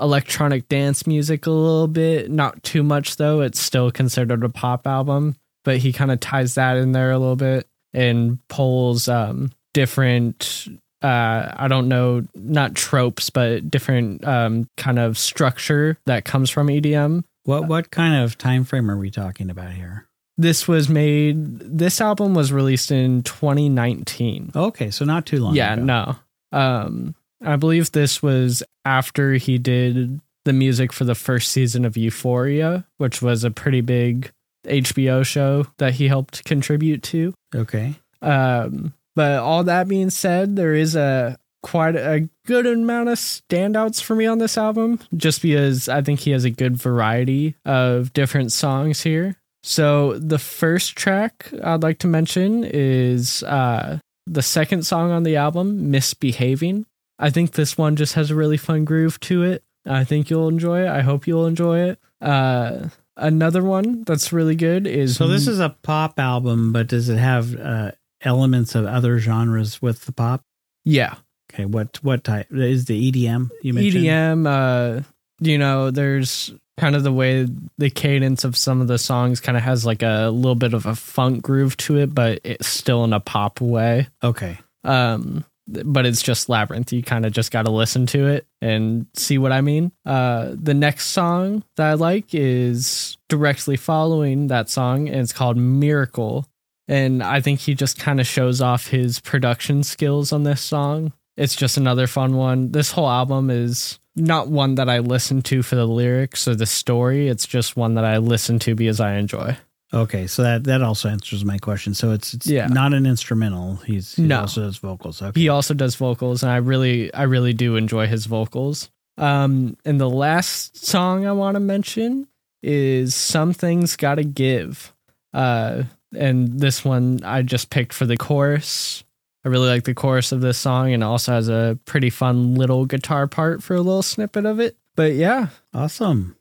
electronic 0.00 0.68
dance 0.68 1.06
music 1.06 1.46
a 1.46 1.50
little 1.50 1.88
bit, 1.88 2.30
not 2.30 2.62
too 2.62 2.82
much 2.82 3.16
though. 3.16 3.40
It's 3.40 3.60
still 3.60 3.90
considered 3.90 4.44
a 4.44 4.48
pop 4.48 4.86
album, 4.86 5.36
but 5.64 5.78
he 5.78 5.92
kind 5.92 6.10
of 6.10 6.20
ties 6.20 6.54
that 6.54 6.76
in 6.76 6.92
there 6.92 7.10
a 7.10 7.18
little 7.18 7.36
bit 7.36 7.66
and 7.94 8.38
pulls 8.48 9.08
um, 9.08 9.50
different 9.74 10.66
uh 11.00 11.52
i 11.56 11.68
don't 11.68 11.86
know 11.86 12.24
not 12.34 12.74
tropes 12.74 13.30
but 13.30 13.70
different 13.70 14.26
um 14.26 14.68
kind 14.76 14.98
of 14.98 15.16
structure 15.16 15.96
that 16.06 16.24
comes 16.24 16.50
from 16.50 16.66
edm 16.66 17.22
what 17.44 17.68
what 17.68 17.92
kind 17.92 18.20
of 18.24 18.36
time 18.36 18.64
frame 18.64 18.90
are 18.90 18.98
we 18.98 19.08
talking 19.10 19.48
about 19.48 19.70
here? 19.70 20.06
this 20.38 20.66
was 20.66 20.88
made 20.88 21.60
this 21.60 22.00
album 22.00 22.34
was 22.34 22.52
released 22.52 22.90
in 22.90 23.22
2019 23.22 24.50
Okay, 24.56 24.90
so 24.90 25.04
not 25.04 25.24
too 25.24 25.38
long. 25.40 25.54
yeah 25.54 25.74
ago. 25.74 25.84
no 25.84 26.16
um 26.50 27.14
i 27.44 27.54
believe 27.54 27.92
this 27.92 28.20
was 28.20 28.64
after 28.84 29.34
he 29.34 29.56
did 29.56 30.20
the 30.44 30.52
music 30.52 30.92
for 30.92 31.04
the 31.04 31.14
first 31.14 31.52
season 31.52 31.84
of 31.84 31.96
euphoria 31.96 32.84
which 32.96 33.22
was 33.22 33.44
a 33.44 33.50
pretty 33.52 33.82
big 33.82 34.32
hbo 34.66 35.24
show 35.24 35.64
that 35.78 35.94
he 35.94 36.08
helped 36.08 36.44
contribute 36.44 37.02
to 37.04 37.32
Okay. 37.54 37.94
um 38.22 38.92
but 39.16 39.38
all 39.40 39.64
that 39.64 39.88
being 39.88 40.10
said 40.10 40.54
there 40.56 40.74
is 40.74 40.94
a 40.94 41.36
quite 41.62 41.96
a 41.96 42.28
good 42.46 42.66
amount 42.66 43.08
of 43.08 43.18
standouts 43.18 44.00
for 44.00 44.14
me 44.14 44.26
on 44.26 44.38
this 44.38 44.56
album 44.56 45.00
just 45.16 45.42
because 45.42 45.88
i 45.88 46.00
think 46.00 46.20
he 46.20 46.30
has 46.30 46.44
a 46.44 46.50
good 46.50 46.76
variety 46.76 47.56
of 47.64 48.12
different 48.12 48.52
songs 48.52 49.02
here. 49.02 49.36
So 49.64 50.18
the 50.18 50.38
first 50.38 50.96
track 50.96 51.50
i'd 51.64 51.82
like 51.82 51.98
to 51.98 52.06
mention 52.06 52.62
is 52.64 53.42
uh 53.42 53.98
the 54.26 54.42
second 54.42 54.84
song 54.86 55.10
on 55.10 55.22
the 55.24 55.36
album 55.36 55.90
misbehaving. 55.90 56.86
I 57.18 57.30
think 57.30 57.52
this 57.52 57.76
one 57.76 57.96
just 57.96 58.14
has 58.14 58.30
a 58.30 58.34
really 58.36 58.56
fun 58.58 58.84
groove 58.84 59.18
to 59.20 59.42
it. 59.42 59.64
I 59.86 60.04
think 60.04 60.28
you'll 60.30 60.48
enjoy 60.48 60.82
it. 60.82 60.88
I 60.88 61.00
hope 61.00 61.26
you'll 61.26 61.46
enjoy 61.46 61.80
it. 61.90 61.98
Uh 62.20 62.88
another 63.18 63.62
one 63.62 64.04
that's 64.04 64.32
really 64.32 64.56
good 64.56 64.86
is 64.86 65.16
So 65.16 65.28
this 65.28 65.46
is 65.46 65.60
a 65.60 65.70
pop 65.82 66.18
album, 66.18 66.72
but 66.72 66.86
does 66.88 67.08
it 67.08 67.18
have 67.18 67.58
uh, 67.58 67.92
elements 68.22 68.74
of 68.74 68.86
other 68.86 69.18
genres 69.18 69.82
with 69.82 70.04
the 70.06 70.12
pop? 70.12 70.42
yeah 70.84 71.16
Okay, 71.52 71.64
what 71.64 71.98
what 72.02 72.24
type 72.24 72.46
is 72.52 72.84
the 72.84 73.10
EDM 73.10 73.50
you 73.62 73.72
mentioned? 73.72 74.04
EDM, 74.04 74.46
uh, 74.46 75.02
you 75.40 75.56
know, 75.56 75.90
there's 75.90 76.52
kind 76.78 76.94
of 76.94 77.02
the 77.02 77.12
way 77.12 77.48
the 77.78 77.90
cadence 77.90 78.44
of 78.44 78.56
some 78.56 78.80
of 78.80 78.86
the 78.86 78.98
songs 78.98 79.40
kind 79.40 79.56
of 79.56 79.64
has 79.64 79.84
like 79.86 80.02
a 80.02 80.28
little 80.28 80.54
bit 80.54 80.74
of 80.74 80.86
a 80.86 80.94
funk 80.94 81.42
groove 81.42 81.76
to 81.78 81.96
it, 81.96 82.14
but 82.14 82.40
it's 82.44 82.68
still 82.68 83.02
in 83.04 83.12
a 83.12 83.20
pop 83.20 83.60
way. 83.60 84.08
Okay. 84.22 84.58
Um, 84.84 85.44
but 85.68 86.06
it's 86.06 86.22
just 86.22 86.48
labrinth. 86.48 86.92
You 86.92 87.02
kind 87.02 87.26
of 87.26 87.32
just 87.32 87.50
got 87.52 87.66
to 87.66 87.70
listen 87.70 88.06
to 88.06 88.26
it 88.26 88.46
and 88.60 89.06
see 89.14 89.38
what 89.38 89.52
I 89.52 89.60
mean. 89.60 89.92
Uh, 90.06 90.54
the 90.54 90.74
next 90.74 91.06
song 91.06 91.62
that 91.76 91.86
I 91.86 91.94
like 91.94 92.34
is 92.34 93.16
directly 93.28 93.76
following 93.76 94.46
that 94.48 94.70
song, 94.70 95.08
and 95.08 95.18
it's 95.18 95.32
called 95.32 95.56
Miracle. 95.56 96.46
And 96.88 97.22
I 97.22 97.40
think 97.40 97.60
he 97.60 97.74
just 97.74 97.98
kind 97.98 98.18
of 98.18 98.26
shows 98.26 98.62
off 98.62 98.86
his 98.86 99.20
production 99.20 99.82
skills 99.82 100.32
on 100.32 100.44
this 100.44 100.62
song. 100.62 101.12
It's 101.36 101.54
just 101.54 101.76
another 101.76 102.06
fun 102.06 102.36
one. 102.36 102.72
This 102.72 102.90
whole 102.90 103.08
album 103.08 103.50
is 103.50 103.98
not 104.16 104.48
one 104.48 104.74
that 104.76 104.88
I 104.88 104.98
listen 104.98 105.42
to 105.42 105.62
for 105.62 105.76
the 105.76 105.86
lyrics 105.86 106.48
or 106.48 106.54
the 106.54 106.66
story. 106.66 107.28
It's 107.28 107.46
just 107.46 107.76
one 107.76 107.94
that 107.94 108.04
I 108.04 108.16
listen 108.16 108.58
to 108.60 108.74
because 108.74 109.00
I 109.00 109.14
enjoy. 109.14 109.56
Okay, 109.92 110.26
so 110.26 110.42
that 110.42 110.64
that 110.64 110.82
also 110.82 111.08
answers 111.08 111.44
my 111.44 111.56
question. 111.58 111.94
So 111.94 112.10
it's 112.12 112.34
it's 112.34 112.46
Yeah. 112.46 112.66
not 112.66 112.92
an 112.92 113.06
instrumental. 113.06 113.76
He's 113.86 114.14
he 114.16 114.22
No. 114.22 114.40
also 114.40 114.62
does 114.62 114.76
vocals. 114.76 115.22
Okay. 115.22 115.40
He 115.40 115.48
also 115.48 115.72
does 115.74 115.94
vocals, 115.94 116.42
and 116.42 116.52
I 116.52 116.56
really, 116.56 117.12
I 117.14 117.22
really 117.22 117.54
do 117.54 117.76
enjoy 117.76 118.06
his 118.06 118.26
vocals. 118.26 118.90
Um, 119.16 119.76
and 119.84 119.98
the 120.00 120.08
last 120.10 120.84
song 120.86 121.26
I 121.26 121.32
want 121.32 121.54
to 121.56 121.60
mention 121.60 122.28
is 122.62 123.14
"Something's 123.14 123.96
Gotta 123.96 124.24
Give," 124.24 124.92
uh, 125.32 125.84
and 126.14 126.60
this 126.60 126.84
one 126.84 127.20
I 127.24 127.40
just 127.42 127.70
picked 127.70 127.94
for 127.94 128.04
the 128.04 128.16
chorus. 128.18 129.04
I 129.44 129.48
really 129.48 129.68
like 129.68 129.84
the 129.84 129.94
chorus 129.94 130.32
of 130.32 130.42
this 130.42 130.58
song, 130.58 130.92
and 130.92 131.02
also 131.02 131.32
has 131.32 131.48
a 131.48 131.78
pretty 131.86 132.10
fun 132.10 132.56
little 132.56 132.84
guitar 132.84 133.26
part 133.26 133.62
for 133.62 133.74
a 133.74 133.80
little 133.80 134.02
snippet 134.02 134.44
of 134.44 134.60
it. 134.60 134.76
But 134.96 135.14
yeah, 135.14 135.48
Awesome. 135.72 136.36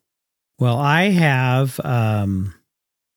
Well, 0.59 0.77
I 0.79 1.03
have 1.11 1.79
um, 1.85 2.53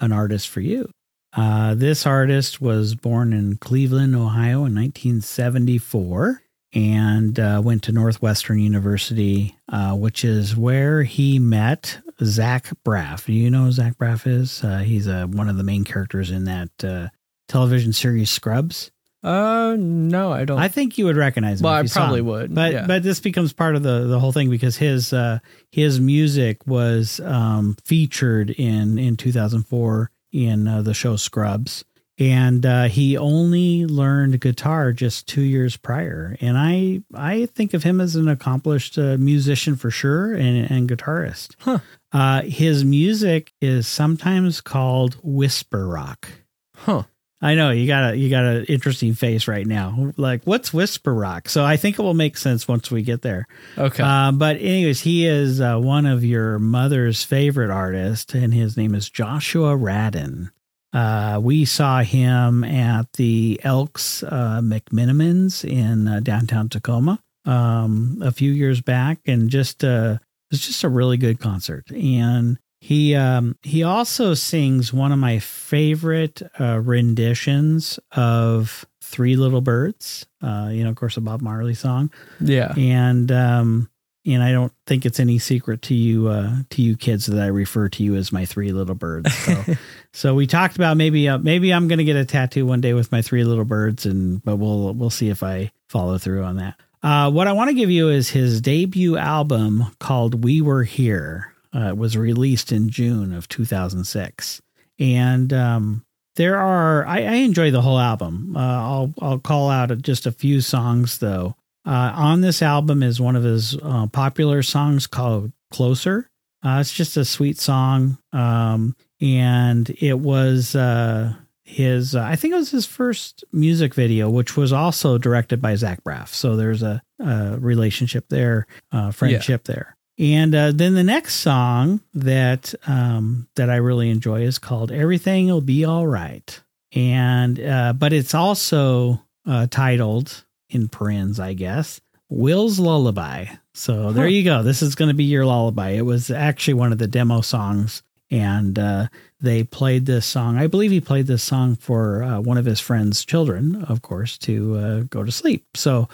an 0.00 0.12
artist 0.12 0.48
for 0.48 0.60
you. 0.60 0.90
Uh, 1.36 1.74
this 1.74 2.06
artist 2.06 2.60
was 2.60 2.94
born 2.94 3.32
in 3.32 3.56
Cleveland, 3.56 4.16
Ohio 4.16 4.64
in 4.64 4.74
1974 4.74 6.42
and 6.72 7.38
uh, 7.38 7.60
went 7.64 7.82
to 7.84 7.92
Northwestern 7.92 8.58
University, 8.58 9.56
uh, 9.68 9.94
which 9.94 10.24
is 10.24 10.56
where 10.56 11.02
he 11.02 11.38
met 11.38 11.98
Zach 12.22 12.70
Braff. 12.84 13.26
Do 13.26 13.32
you 13.32 13.50
know 13.50 13.64
who 13.64 13.72
Zach 13.72 13.98
Braff 13.98 14.26
is? 14.26 14.62
Uh, 14.62 14.78
he's 14.78 15.08
uh, 15.08 15.26
one 15.26 15.48
of 15.48 15.56
the 15.56 15.64
main 15.64 15.84
characters 15.84 16.30
in 16.30 16.44
that 16.44 16.84
uh, 16.84 17.08
television 17.48 17.92
series 17.92 18.30
Scrubs. 18.30 18.90
Uh, 19.22 19.76
no, 19.78 20.32
I 20.32 20.44
don't. 20.44 20.58
I 20.58 20.68
think 20.68 20.96
you 20.98 21.04
would 21.04 21.16
recognize 21.16 21.60
him. 21.60 21.64
well, 21.64 21.78
if 21.84 21.94
I 21.96 22.00
probably 22.00 22.20
him. 22.20 22.26
would, 22.26 22.54
But 22.54 22.72
yeah. 22.72 22.86
but 22.86 23.02
this 23.02 23.20
becomes 23.20 23.52
part 23.52 23.76
of 23.76 23.82
the 23.82 24.06
the 24.06 24.18
whole 24.18 24.32
thing 24.32 24.48
because 24.50 24.76
his 24.76 25.12
uh 25.12 25.40
his 25.70 26.00
music 26.00 26.66
was 26.66 27.20
um 27.20 27.76
featured 27.84 28.50
in 28.50 28.98
in 28.98 29.16
2004 29.16 30.10
in 30.32 30.66
uh, 30.68 30.80
the 30.82 30.94
show 30.94 31.16
Scrubs 31.16 31.84
and 32.18 32.64
uh 32.64 32.84
he 32.84 33.16
only 33.18 33.84
learned 33.86 34.40
guitar 34.40 34.92
just 34.92 35.26
2 35.28 35.40
years 35.42 35.76
prior 35.76 36.36
and 36.40 36.56
I 36.56 37.02
I 37.14 37.46
think 37.46 37.74
of 37.74 37.82
him 37.82 38.00
as 38.00 38.16
an 38.16 38.28
accomplished 38.28 38.96
uh, 38.96 39.16
musician 39.18 39.76
for 39.76 39.90
sure 39.90 40.32
and 40.32 40.70
and 40.70 40.88
guitarist. 40.88 41.56
Huh. 41.58 41.78
Uh 42.12 42.42
his 42.42 42.84
music 42.84 43.52
is 43.60 43.86
sometimes 43.86 44.60
called 44.60 45.18
whisper 45.22 45.86
rock. 45.86 46.28
huh? 46.74 47.02
I 47.42 47.54
know 47.54 47.70
you 47.70 47.86
got 47.86 48.12
a 48.12 48.16
you 48.16 48.28
got 48.28 48.44
an 48.44 48.64
interesting 48.66 49.14
face 49.14 49.48
right 49.48 49.66
now. 49.66 50.12
Like, 50.16 50.42
what's 50.44 50.74
whisper 50.74 51.14
rock? 51.14 51.48
So 51.48 51.64
I 51.64 51.76
think 51.76 51.98
it 51.98 52.02
will 52.02 52.14
make 52.14 52.36
sense 52.36 52.68
once 52.68 52.90
we 52.90 53.02
get 53.02 53.22
there. 53.22 53.46
Okay. 53.78 54.02
Uh, 54.02 54.32
but 54.32 54.56
anyways, 54.56 55.00
he 55.00 55.26
is 55.26 55.60
uh, 55.60 55.78
one 55.78 56.04
of 56.04 56.22
your 56.22 56.58
mother's 56.58 57.24
favorite 57.24 57.70
artists, 57.70 58.34
and 58.34 58.52
his 58.52 58.76
name 58.76 58.94
is 58.94 59.08
Joshua 59.08 59.76
Radin. 59.76 60.50
Uh, 60.92 61.40
we 61.42 61.64
saw 61.64 62.02
him 62.02 62.64
at 62.64 63.12
the 63.14 63.60
Elks 63.62 64.22
uh, 64.22 64.60
McMenamins 64.62 65.64
in 65.64 66.08
uh, 66.08 66.20
downtown 66.20 66.68
Tacoma 66.68 67.22
um, 67.46 68.18
a 68.22 68.32
few 68.32 68.52
years 68.52 68.80
back, 68.80 69.20
and 69.26 69.48
just 69.48 69.82
uh, 69.82 70.18
it 70.20 70.54
was 70.54 70.60
just 70.60 70.84
a 70.84 70.88
really 70.88 71.16
good 71.16 71.38
concert. 71.38 71.90
And 71.90 72.58
he 72.80 73.14
um, 73.14 73.56
he 73.62 73.82
also 73.82 74.34
sings 74.34 74.92
one 74.92 75.12
of 75.12 75.18
my 75.18 75.38
favorite 75.38 76.42
uh, 76.58 76.80
renditions 76.80 78.00
of 78.12 78.86
Three 79.02 79.36
Little 79.36 79.60
Birds. 79.60 80.26
Uh, 80.42 80.70
you 80.72 80.84
know, 80.84 80.90
of 80.90 80.96
course, 80.96 81.16
a 81.16 81.20
Bob 81.20 81.42
Marley 81.42 81.74
song 81.74 82.10
yeah. 82.40 82.72
and 82.76 83.30
um 83.30 83.90
and 84.26 84.42
I 84.42 84.52
don't 84.52 84.72
think 84.86 85.06
it's 85.06 85.18
any 85.18 85.38
secret 85.38 85.82
to 85.82 85.94
you 85.94 86.28
uh 86.28 86.56
to 86.70 86.82
you 86.82 86.96
kids 86.96 87.26
that 87.26 87.42
I 87.42 87.46
refer 87.48 87.88
to 87.90 88.02
you 88.02 88.14
as 88.14 88.32
my 88.32 88.46
three 88.46 88.72
little 88.72 88.94
birds. 88.94 89.34
So 89.34 89.64
so 90.12 90.34
we 90.34 90.46
talked 90.46 90.76
about 90.76 90.96
maybe 90.96 91.28
uh, 91.28 91.38
maybe 91.38 91.74
I'm 91.74 91.88
going 91.88 91.98
to 91.98 92.04
get 92.04 92.16
a 92.16 92.24
tattoo 92.24 92.64
one 92.64 92.80
day 92.80 92.94
with 92.94 93.12
my 93.12 93.20
three 93.20 93.44
little 93.44 93.64
birds 93.64 94.06
and 94.06 94.42
but 94.42 94.56
we'll 94.56 94.94
we'll 94.94 95.10
see 95.10 95.28
if 95.28 95.42
I 95.42 95.72
follow 95.88 96.16
through 96.16 96.44
on 96.44 96.56
that. 96.56 96.80
Uh 97.02 97.30
what 97.30 97.46
I 97.46 97.52
want 97.52 97.68
to 97.68 97.74
give 97.74 97.90
you 97.90 98.08
is 98.08 98.30
his 98.30 98.60
debut 98.60 99.18
album 99.18 99.84
called 99.98 100.44
We 100.44 100.62
Were 100.62 100.84
Here. 100.84 101.49
Uh, 101.74 101.88
it 101.88 101.96
was 101.96 102.16
released 102.16 102.72
in 102.72 102.88
June 102.88 103.32
of 103.32 103.48
2006. 103.48 104.60
And 104.98 105.52
um 105.52 106.04
there 106.36 106.58
are 106.58 107.06
I, 107.06 107.22
I 107.24 107.34
enjoy 107.34 107.70
the 107.70 107.82
whole 107.82 107.98
album. 107.98 108.56
Uh, 108.56 108.60
I'll 108.60 109.14
I'll 109.20 109.38
call 109.38 109.68
out 109.70 109.96
just 110.02 110.26
a 110.26 110.32
few 110.32 110.60
songs 110.60 111.18
though. 111.18 111.54
Uh, 111.86 112.12
on 112.14 112.40
this 112.40 112.62
album 112.62 113.02
is 113.02 113.20
one 113.20 113.36
of 113.36 113.42
his 113.42 113.76
uh, 113.82 114.06
popular 114.06 114.62
songs 114.62 115.06
called 115.06 115.52
"Closer." 115.70 116.30
Uh, 116.64 116.78
it's 116.80 116.92
just 116.92 117.16
a 117.16 117.24
sweet 117.24 117.58
song, 117.58 118.18
um, 118.32 118.94
and 119.20 119.90
it 120.00 120.18
was 120.18 120.74
uh, 120.76 121.32
his. 121.64 122.14
Uh, 122.14 122.22
I 122.22 122.36
think 122.36 122.52
it 122.54 122.58
was 122.58 122.70
his 122.70 122.86
first 122.86 123.44
music 123.52 123.94
video, 123.94 124.28
which 124.30 124.56
was 124.56 124.72
also 124.72 125.18
directed 125.18 125.60
by 125.60 125.74
Zach 125.74 126.04
Braff. 126.04 126.28
So 126.28 126.56
there's 126.56 126.82
a, 126.82 127.02
a 127.18 127.56
relationship 127.58 128.26
there, 128.28 128.66
uh, 128.92 129.10
friendship 129.10 129.64
there. 129.64 129.96
And 130.20 130.54
uh, 130.54 130.72
then 130.72 130.92
the 130.94 131.02
next 131.02 131.36
song 131.36 132.02
that 132.12 132.74
um, 132.86 133.48
that 133.56 133.70
I 133.70 133.76
really 133.76 134.10
enjoy 134.10 134.42
is 134.42 134.58
called 134.58 134.92
"Everything 134.92 135.46
Will 135.46 135.62
Be 135.62 135.86
All 135.86 136.06
Right," 136.06 136.60
and 136.92 137.58
uh, 137.58 137.94
but 137.94 138.12
it's 138.12 138.34
also 138.34 139.24
uh, 139.46 139.66
titled 139.70 140.44
in 140.68 140.88
parens, 140.90 141.40
I 141.40 141.54
guess, 141.54 142.02
"Will's 142.28 142.78
Lullaby." 142.78 143.46
So 143.72 144.12
there 144.12 144.28
you 144.28 144.44
go. 144.44 144.62
This 144.62 144.82
is 144.82 144.94
going 144.94 145.08
to 145.08 145.14
be 145.14 145.24
your 145.24 145.46
lullaby. 145.46 145.92
It 145.92 146.04
was 146.04 146.30
actually 146.30 146.74
one 146.74 146.92
of 146.92 146.98
the 146.98 147.06
demo 147.06 147.40
songs, 147.40 148.02
and 148.30 148.78
uh, 148.78 149.06
they 149.40 149.64
played 149.64 150.04
this 150.04 150.26
song. 150.26 150.58
I 150.58 150.66
believe 150.66 150.90
he 150.90 151.00
played 151.00 151.28
this 151.28 151.42
song 151.42 151.76
for 151.76 152.22
uh, 152.22 152.40
one 152.40 152.58
of 152.58 152.66
his 152.66 152.78
friend's 152.78 153.24
children, 153.24 153.84
of 153.84 154.02
course, 154.02 154.36
to 154.38 154.76
uh, 154.76 155.00
go 155.08 155.24
to 155.24 155.32
sleep. 155.32 155.64
So. 155.78 156.10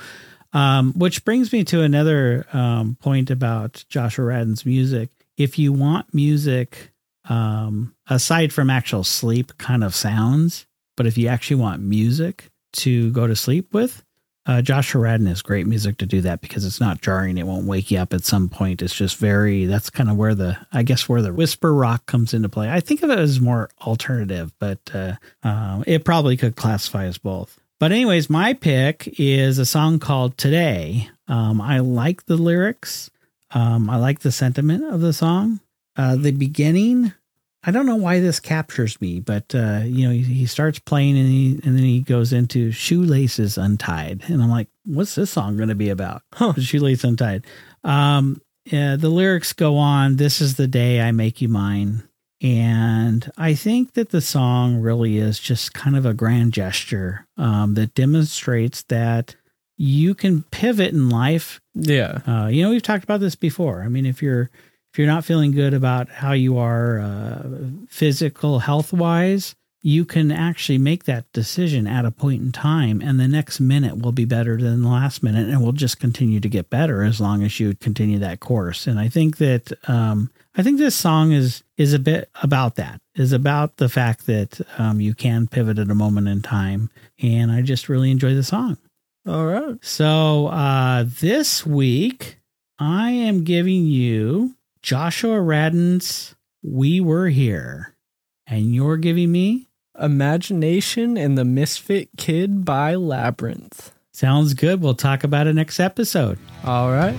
Um, 0.57 0.95
which 0.95 1.23
brings 1.23 1.53
me 1.53 1.65
to 1.65 1.83
another 1.83 2.47
um, 2.51 2.97
point 2.99 3.31
about 3.31 3.85
Joshua 3.91 4.25
Radin's 4.25 4.65
music. 4.65 5.11
If 5.37 5.59
you 5.59 5.71
want 5.71 6.15
music, 6.15 6.93
um, 7.29 7.95
aside 8.09 8.55
from 8.55 8.71
actual 8.71 9.05
sleep 9.05 9.59
kind 9.59 9.85
of 9.85 9.95
sounds, 9.95 10.67
but 10.97 11.05
if 11.05 11.19
you 11.19 11.29
actually 11.29 11.61
want 11.61 11.83
music 11.83 12.51
to 12.73 13.11
go 13.13 13.27
to 13.27 13.37
sleep 13.37 13.75
with, 13.75 14.03
uh, 14.47 14.63
Joshua 14.63 15.03
Radin 15.03 15.29
is 15.29 15.43
great 15.43 15.67
music 15.67 15.99
to 15.99 16.07
do 16.07 16.23
that 16.23 16.41
because 16.41 16.65
it's 16.65 16.81
not 16.81 17.03
jarring. 17.03 17.37
It 17.37 17.47
won't 17.47 17.67
wake 17.67 17.91
you 17.91 17.99
up 17.99 18.15
at 18.15 18.25
some 18.25 18.49
point. 18.49 18.81
It's 18.81 18.95
just 18.95 19.19
very, 19.19 19.67
that's 19.67 19.91
kind 19.91 20.09
of 20.09 20.17
where 20.17 20.35
the, 20.35 20.57
I 20.73 20.85
guess, 20.85 21.07
where 21.07 21.21
the 21.21 21.35
whisper 21.35 21.75
rock 21.75 22.07
comes 22.07 22.33
into 22.33 22.49
play. 22.49 22.71
I 22.71 22.81
think 22.81 23.03
of 23.03 23.11
it 23.11 23.19
as 23.19 23.41
more 23.43 23.69
alternative, 23.83 24.55
but 24.59 24.79
uh, 24.95 25.17
uh, 25.43 25.83
it 25.87 26.03
probably 26.03 26.39
could 26.39 26.57
classify 26.57 27.05
as 27.05 27.19
both. 27.19 27.61
But 27.79 27.93
anyways, 27.93 28.31
my 28.31 28.55
pick 28.55 29.15
is 29.19 29.59
a 29.59 29.67
song 29.67 29.99
called 29.99 30.39
"Today." 30.39 31.11
Um, 31.29 31.61
I 31.61 31.81
like 31.81 32.27
the 32.27 32.37
lyrics. 32.37 33.11
Um, 33.51 33.91
I 33.91 33.97
like 33.97 34.21
the 34.21 34.33
sentiment 34.33 34.85
of 34.85 35.01
the 35.01 35.13
song. 35.13 35.61
Uh, 35.97 36.17
the 36.17 36.31
beginning, 36.31 37.13
I 37.65 37.71
don't 37.71 37.87
know 37.87 37.97
why 37.97 38.21
this 38.21 38.39
captures 38.41 39.01
me, 39.01 39.21
but 39.21 39.55
uh, 39.55 39.81
you 39.85 40.07
know, 40.07 40.13
he, 40.13 40.23
he 40.23 40.47
starts 40.47 40.79
playing 40.79 41.19
and 41.19 41.29
he 41.29 41.61
and 41.65 41.77
then 41.77 41.85
he 41.85 42.01
goes 42.01 42.33
into 42.33 42.71
"Shoelaces 42.73 43.59
Untied," 43.59 44.23
and 44.29 44.43
I'm 44.43 44.51
like, 44.51 44.69
"What's 44.85 45.15
this 45.15 45.31
song 45.31 45.57
going 45.57 45.69
to 45.69 45.75
be 45.75 45.91
about?" 45.91 46.23
Huh. 46.33 46.55
"Shoelaces 46.59 47.05
Untied." 47.05 47.45
Um, 47.85 48.41
yeah, 48.65 48.97
the 48.97 49.09
lyrics 49.11 49.53
go 49.53 49.77
on. 49.77 50.17
This 50.17 50.41
is 50.41 50.57
the 50.57 50.67
day 50.67 51.01
I 51.01 51.13
make 51.13 51.41
you 51.41 51.49
mine. 51.49 52.03
And 52.43 53.31
I 53.39 53.55
think 53.55 53.95
that 53.95 54.11
the 54.11 54.21
song 54.21 54.77
really 54.77 55.17
is 55.19 55.39
just 55.39 55.73
kind 55.73 55.97
of 55.97 56.05
a 56.05 56.15
grand 56.15 56.53
gesture 56.53 57.27
um, 57.37 57.75
that 57.75 57.95
demonstrates 57.95 58.83
that 58.85 59.37
you 59.79 60.15
can 60.15 60.43
pivot 60.45 60.93
in 60.93 61.09
life. 61.09 61.61
Yeah. 61.75 62.21
Uh, 62.27 62.49
you 62.49 62.63
know, 62.63 62.71
we've 62.71 62.83
talked 62.83 63.05
about 63.05 63.21
this 63.21 63.37
before. 63.37 63.83
I 63.83 63.89
mean, 63.89 64.07
if 64.07 64.23
you're 64.23 64.51
if 64.93 64.99
you're 64.99 65.07
not 65.07 65.27
feeling 65.27 65.53
good 65.53 65.75
about 65.75 66.09
how 66.09 66.33
you 66.33 66.57
are 66.57 66.99
uh, 67.01 67.49
physical 67.87 68.61
health 68.61 68.95
wise, 68.95 69.55
you 69.83 70.07
can 70.07 70.33
actually 70.33 70.79
make 70.79 71.05
that 71.05 71.31
decision 71.33 71.87
at 71.87 72.07
a 72.07 72.11
point 72.11 72.43
in 72.43 72.51
time, 72.51 73.03
and 73.03 73.21
the 73.21 73.29
next 73.29 73.61
minute 73.61 73.99
will 73.99 74.13
be 74.13 74.25
better 74.25 74.57
than 74.57 74.83
the 74.83 74.89
last 74.89 75.23
minute, 75.23 75.49
and 75.49 75.63
will 75.63 75.73
just 75.73 76.01
continue 76.01 76.41
to 76.41 76.49
get 76.49 76.71
better 76.71 77.03
as 77.05 77.21
long 77.21 77.43
as 77.43 77.61
you 77.61 77.75
continue 77.75 78.19
that 78.19 78.41
course. 78.41 78.87
And 78.87 78.99
I 78.99 79.09
think 79.11 79.37
that 79.37 79.71
um, 79.89 80.31
I 80.57 80.63
think 80.63 80.79
this 80.79 80.95
song 80.95 81.33
is 81.33 81.63
is 81.77 81.93
a 81.93 81.99
bit 81.99 82.31
about 82.43 82.77
that. 82.77 83.01
Is 83.15 83.33
about 83.33 83.77
the 83.77 83.89
fact 83.89 84.27
that 84.27 84.61
um, 84.79 85.01
you 85.01 85.15
can 85.15 85.47
pivot 85.47 85.79
at 85.79 85.91
a 85.91 85.95
moment 85.95 86.29
in 86.29 86.43
time, 86.43 86.91
and 87.23 87.51
I 87.53 87.63
just 87.63 87.89
really 87.89 88.11
enjoy 88.11 88.35
the 88.35 88.43
song. 88.43 88.79
All 89.27 89.47
right. 89.47 89.77
So 89.85 90.47
uh, 90.47 91.05
this 91.07 91.67
week, 91.67 92.39
I 92.79 93.11
am 93.11 93.45
giving 93.45 93.87
you 93.87 94.55
Joshua 94.83 95.41
Radin's 95.41 96.35
"We 96.63 97.01
Were 97.01 97.29
Here," 97.29 97.95
and 98.47 98.75
you're 98.75 98.97
giving 98.97 99.33
me 99.33 99.69
Imagination 99.99 101.17
and 101.17 101.37
the 101.37 101.45
Misfit 101.45 102.11
Kid 102.17 102.65
by 102.65 102.95
Labrinth. 102.95 103.91
sounds 104.13 104.55
good. 104.55 104.81
We'll 104.81 104.95
talk 104.95 105.25
about 105.25 105.47
it 105.47 105.55
next 105.55 105.81
episode. 105.81 106.39
All 106.65 106.91
right. 106.91 107.17